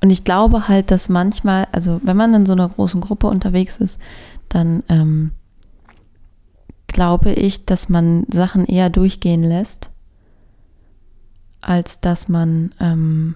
[0.01, 3.77] Und ich glaube halt, dass manchmal, also wenn man in so einer großen Gruppe unterwegs
[3.77, 3.99] ist,
[4.49, 5.31] dann ähm,
[6.87, 9.89] glaube ich, dass man Sachen eher durchgehen lässt,
[11.61, 13.35] als dass man ähm,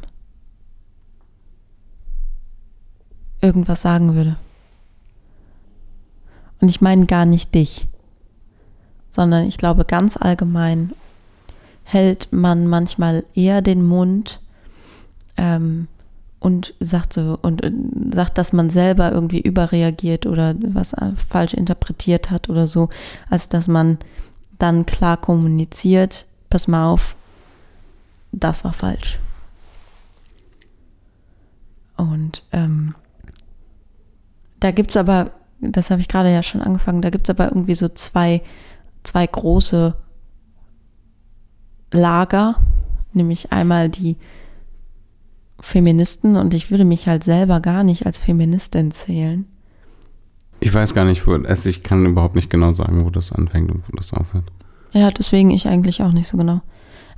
[3.45, 4.37] irgendwas sagen würde.
[6.59, 7.87] Und ich meine gar nicht dich,
[9.09, 10.93] sondern ich glaube ganz allgemein
[11.83, 14.41] hält man manchmal eher den Mund
[15.37, 15.87] ähm,
[16.39, 17.71] und sagt so und äh,
[18.13, 20.95] sagt, dass man selber irgendwie überreagiert oder was
[21.29, 22.89] falsch interpretiert hat oder so,
[23.29, 23.99] als dass man
[24.57, 27.15] dann klar kommuniziert, pass mal auf,
[28.31, 29.19] das war falsch.
[31.97, 32.95] Und ähm,
[34.66, 35.30] da gibt es aber,
[35.61, 38.41] das habe ich gerade ja schon angefangen, da gibt es aber irgendwie so zwei,
[39.03, 39.95] zwei große
[41.91, 42.55] Lager,
[43.13, 44.18] nämlich einmal die
[45.59, 49.45] Feministen und ich würde mich halt selber gar nicht als Feministin zählen.
[50.61, 53.70] Ich weiß gar nicht, wo, also ich kann überhaupt nicht genau sagen, wo das anfängt
[53.70, 54.45] und wo das aufhört.
[54.93, 56.61] Ja, deswegen ich eigentlich auch nicht so genau.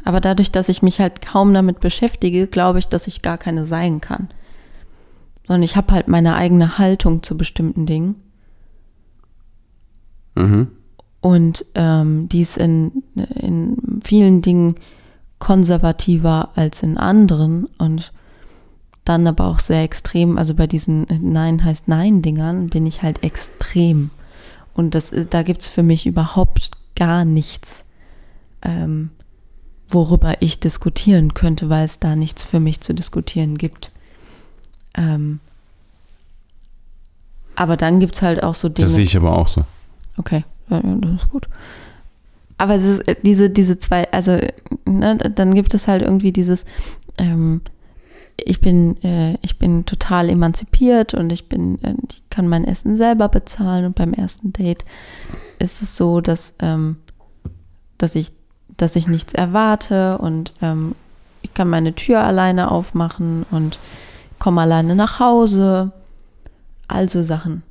[0.03, 3.65] Aber dadurch, dass ich mich halt kaum damit beschäftige, glaube ich, dass ich gar keine
[3.65, 4.27] sein kann
[5.47, 8.15] sondern ich habe halt meine eigene Haltung zu bestimmten Dingen.
[10.35, 10.67] Mhm.
[11.21, 13.03] Und ähm, die ist in,
[13.35, 14.75] in vielen Dingen
[15.39, 18.11] konservativer als in anderen und
[19.05, 20.37] dann aber auch sehr extrem.
[20.37, 24.11] Also bei diesen Nein heißt Nein-Dingern bin ich halt extrem.
[24.73, 27.85] Und das ist, da gibt es für mich überhaupt gar nichts,
[28.61, 29.11] ähm,
[29.87, 33.91] worüber ich diskutieren könnte, weil es da nichts für mich zu diskutieren gibt.
[34.97, 35.39] Ähm,
[37.55, 38.87] aber dann gibt es halt auch so Dinge.
[38.87, 39.63] Das sehe ich aber auch so.
[40.17, 41.47] Okay, ja, das ist gut.
[42.57, 44.39] Aber es ist äh, diese, diese zwei, also
[44.85, 46.65] ne, dann gibt es halt irgendwie dieses,
[47.17, 47.61] ähm,
[48.37, 52.95] ich bin, äh, ich bin total emanzipiert und ich bin, äh, ich kann mein Essen
[52.95, 54.85] selber bezahlen und beim ersten Date
[55.59, 56.97] ist es so, dass, ähm,
[57.97, 58.31] dass ich,
[58.75, 60.95] dass ich nichts erwarte und ähm,
[61.41, 63.79] ich kann meine Tür alleine aufmachen und
[64.39, 65.91] komme alleine nach Hause.
[66.87, 67.63] Also Sachen.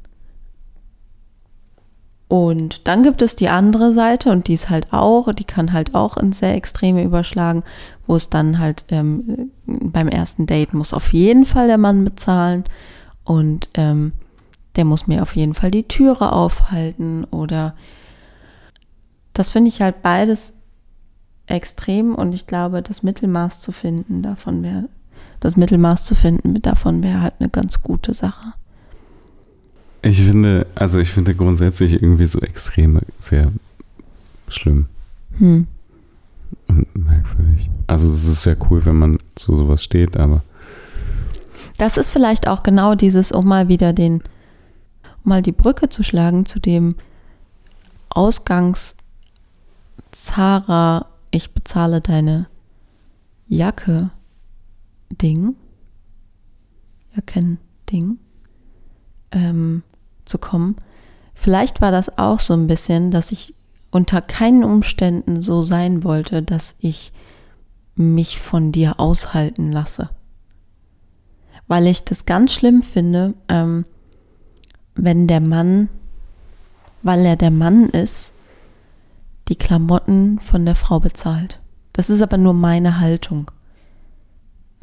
[2.28, 5.94] Und dann gibt es die andere Seite und die ist halt auch, die kann halt
[5.94, 7.62] auch ins sehr Extreme überschlagen,
[8.06, 12.64] wo es dann halt ähm, beim ersten Date muss auf jeden Fall der Mann bezahlen
[13.24, 14.12] und ähm,
[14.74, 17.76] der muss mir auf jeden Fall die Türe aufhalten oder
[19.32, 20.54] das finde ich halt beides
[21.46, 24.88] extrem und ich glaube, das Mittelmaß zu finden davon wäre
[25.41, 28.55] das Mittelmaß zu finden, davon wäre halt eine ganz gute Sache.
[30.03, 33.51] Ich finde, also ich finde grundsätzlich irgendwie so Extreme sehr
[34.49, 34.87] schlimm.
[35.39, 35.66] Hm.
[36.68, 37.70] Und merkwürdig.
[37.87, 40.43] Also es ist sehr cool, wenn man zu sowas steht, aber.
[41.78, 44.22] Das ist vielleicht auch genau dieses, um mal wieder den,
[45.24, 46.95] um mal die Brücke zu schlagen zu dem
[48.09, 48.97] Ausgangs
[50.12, 52.47] Zara, ich bezahle deine
[53.49, 54.11] Jacke
[55.11, 55.54] Ding,
[57.14, 58.18] Jacken-Ding,
[59.32, 59.82] ähm,
[60.24, 60.76] zu kommen.
[61.34, 63.54] Vielleicht war das auch so ein bisschen, dass ich
[63.90, 67.12] unter keinen Umständen so sein wollte, dass ich
[67.94, 70.11] mich von dir aushalten lasse.
[71.66, 73.84] Weil ich das ganz schlimm finde, ähm,
[74.94, 75.88] wenn der Mann,
[77.02, 78.32] weil er der Mann ist,
[79.48, 81.61] die Klamotten von der Frau bezahlt.
[81.92, 83.50] Das ist aber nur meine Haltung.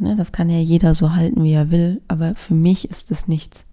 [0.04, 3.30] Ne, das kann ja jeder so halten, wie er will, aber für mich ist es
[3.30, 3.66] nichts.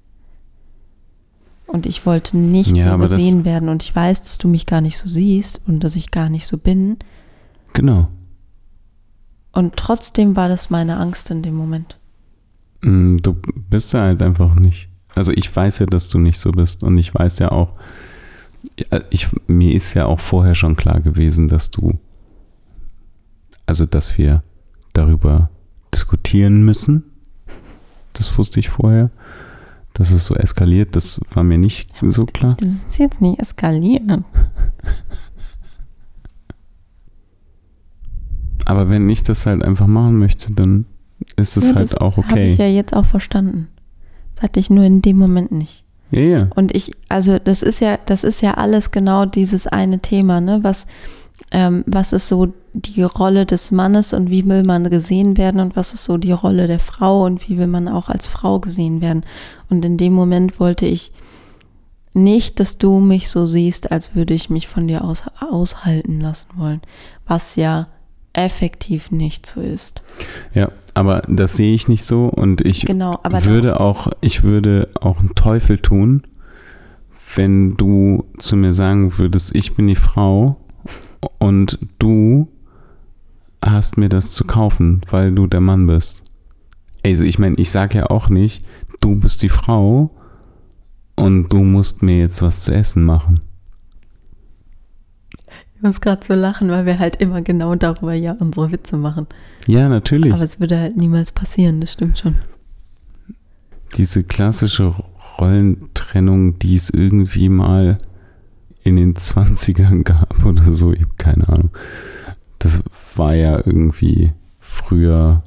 [1.66, 4.80] Und ich wollte nicht ja, so gesehen werden und ich weiß, dass du mich gar
[4.80, 6.98] nicht so siehst und dass ich gar nicht so bin.
[7.72, 8.06] Genau.
[9.50, 11.98] Und trotzdem war das meine Angst in dem Moment.
[12.82, 13.34] Mm, du
[13.68, 14.88] bist ja halt einfach nicht.
[15.16, 17.72] Also ich weiß ja, dass du nicht so bist und ich weiß ja auch,
[19.10, 21.98] ich, mir ist ja auch vorher schon klar gewesen, dass du,
[23.66, 24.44] also dass wir
[24.92, 25.50] darüber
[25.94, 27.04] diskutieren müssen.
[28.12, 29.10] Das wusste ich vorher.
[29.94, 32.56] Dass es so eskaliert, das war mir nicht so klar.
[32.60, 34.24] Das ist jetzt nicht eskalieren.
[38.64, 40.86] Aber wenn ich das halt einfach machen möchte, dann
[41.36, 42.28] ist es ja, halt auch okay.
[42.28, 43.68] Habe ich ja jetzt auch verstanden.
[44.34, 45.84] Das hatte ich nur in dem Moment nicht.
[46.12, 46.50] Ja, ja.
[46.54, 50.60] Und ich, also das ist ja, das ist ja alles genau dieses eine Thema, ne?
[50.62, 50.86] Was,
[51.52, 55.76] ähm, was ist so die Rolle des Mannes und wie will man gesehen werden und
[55.76, 59.00] was ist so die Rolle der Frau und wie will man auch als Frau gesehen
[59.00, 59.24] werden.
[59.68, 61.12] Und in dem Moment wollte ich
[62.14, 66.48] nicht, dass du mich so siehst, als würde ich mich von dir aus, aushalten lassen
[66.56, 66.80] wollen,
[67.26, 67.88] was ja
[68.32, 70.02] effektiv nicht so ist.
[70.54, 75.18] Ja, aber das sehe ich nicht so und ich Genau, würde auch, ich würde auch
[75.18, 76.22] einen Teufel tun,
[77.34, 80.56] wenn du zu mir sagen würdest, ich bin die Frau
[81.38, 82.48] und du
[83.64, 86.22] hast mir das zu kaufen, weil du der Mann bist.
[87.04, 88.64] Also ich meine, ich sage ja auch nicht,
[89.00, 90.10] du bist die Frau
[91.16, 93.40] und du musst mir jetzt was zu essen machen.
[95.76, 99.26] Ich muss gerade so lachen, weil wir halt immer genau darüber ja unsere Witze machen.
[99.66, 100.32] Ja, natürlich.
[100.32, 102.36] Aber es würde halt niemals passieren, das stimmt schon.
[103.96, 104.94] Diese klassische
[105.38, 107.96] Rollentrennung, die es irgendwie mal
[108.82, 111.70] in den 20ern gab oder so, ich habe keine Ahnung.
[112.60, 112.82] Das
[113.16, 115.42] war ja irgendwie früher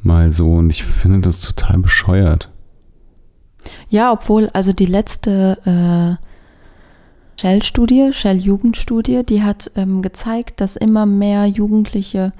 [0.00, 2.50] mal so und ich finde das total bescheuert.
[3.90, 5.58] Ja, obwohl, also die letzte
[6.18, 12.32] äh, Shell-Studie, Shell-Jugendstudie, die hat ähm, gezeigt, dass immer mehr Jugendliche,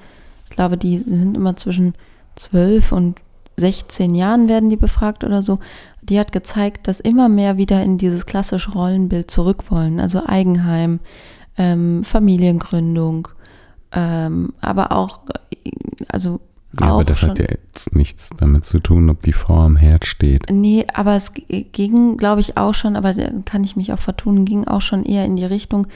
[0.45, 1.93] ich glaube, die sind immer zwischen
[2.35, 3.15] 12 und
[3.57, 5.59] 16 Jahren werden die befragt oder so,
[6.01, 9.99] die hat gezeigt, dass immer mehr wieder in dieses klassische Rollenbild zurück wollen.
[9.99, 10.99] Also Eigenheim,
[11.57, 13.27] ähm, Familiengründung,
[13.91, 15.21] ähm, aber auch,
[16.07, 16.39] also
[16.79, 19.59] Ja, aber auch das schon, hat ja jetzt nichts damit zu tun, ob die Frau
[19.59, 20.45] am Herd steht.
[20.51, 24.45] Nee, aber es ging, glaube ich, auch schon, aber da kann ich mich auch vertun,
[24.45, 25.87] ging auch schon eher in die Richtung,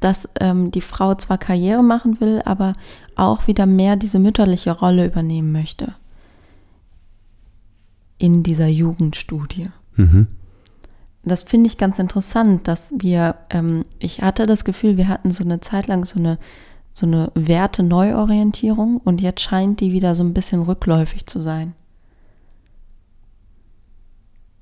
[0.00, 2.74] dass ähm, die Frau zwar Karriere machen will, aber
[3.14, 5.94] auch wieder mehr diese mütterliche Rolle übernehmen möchte.
[8.18, 9.70] In dieser Jugendstudie.
[9.96, 10.26] Mhm.
[11.24, 15.44] Das finde ich ganz interessant, dass wir, ähm, ich hatte das Gefühl, wir hatten so
[15.44, 16.38] eine Zeit lang so eine,
[16.92, 21.74] so eine Werte-Neuorientierung und jetzt scheint die wieder so ein bisschen rückläufig zu sein.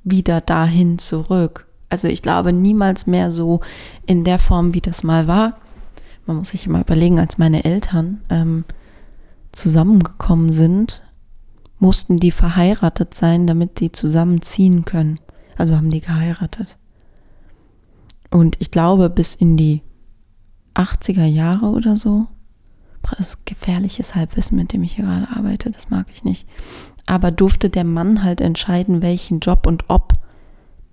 [0.05, 1.67] Wieder dahin zurück.
[1.91, 3.61] Also ich glaube niemals mehr so
[4.07, 5.59] in der Form, wie das mal war.
[6.25, 8.65] Man muss sich immer überlegen, als meine Eltern ähm,
[9.51, 11.03] zusammengekommen sind,
[11.81, 15.19] mussten die verheiratet sein, damit die zusammenziehen können.
[15.57, 16.77] Also haben die geheiratet.
[18.31, 19.83] Und ich glaube, bis in die
[20.81, 22.29] 80er Jahre oder so,
[23.03, 26.47] das ist gefährliches Halbwissen, mit dem ich hier gerade arbeite, das mag ich nicht.
[27.07, 30.13] Aber durfte der Mann halt entscheiden, welchen Job und ob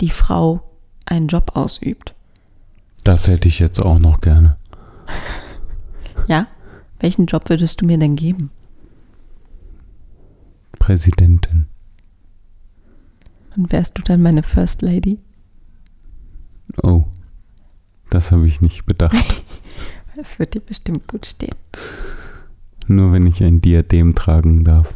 [0.02, 0.62] die Frau
[1.06, 2.16] einen Job ausübt.
[3.04, 4.58] Das hätte ich jetzt auch noch gerne.
[6.28, 6.48] Ja?
[7.00, 8.50] Welchen Job würdest du mir denn geben?
[10.78, 11.68] Präsidentin.
[13.56, 15.20] Und wärst du dann meine First Lady?
[16.84, 17.06] Oh,
[18.10, 19.16] das habe ich nicht bedacht.
[20.18, 21.56] Das wird dir bestimmt gut stehen.
[22.88, 24.92] Nur wenn ich ein Diadem tragen darf.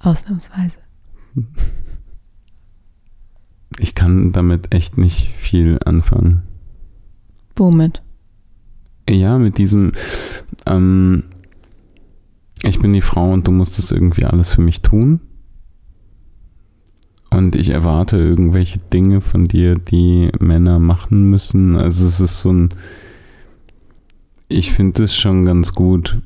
[0.00, 0.76] Ausnahmsweise.
[3.78, 6.42] Ich kann damit echt nicht viel anfangen.
[7.56, 8.02] Womit?
[9.08, 9.92] Ja, mit diesem,
[10.66, 11.24] ähm,
[12.62, 15.20] ich bin die Frau und du musst das irgendwie alles für mich tun.
[17.30, 21.76] Und ich erwarte irgendwelche Dinge von dir, die Männer machen müssen.
[21.76, 22.68] Also es ist so ein,
[24.48, 26.20] ich finde es schon ganz gut,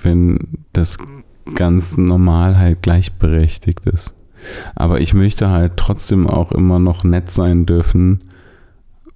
[0.00, 0.38] wenn
[0.72, 0.98] das
[1.54, 4.14] ganz normal halt gleichberechtigt ist.
[4.74, 8.20] Aber ich möchte halt trotzdem auch immer noch nett sein dürfen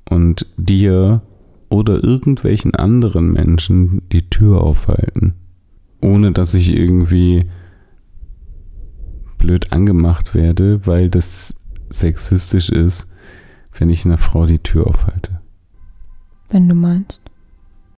[0.09, 1.23] und dir
[1.69, 5.35] oder irgendwelchen anderen Menschen die Tür aufhalten.
[6.01, 7.51] Ohne dass ich irgendwie
[9.37, 11.57] blöd angemacht werde, weil das
[11.91, 13.07] sexistisch ist,
[13.79, 15.41] wenn ich einer Frau die Tür aufhalte.
[16.49, 17.21] Wenn du meinst.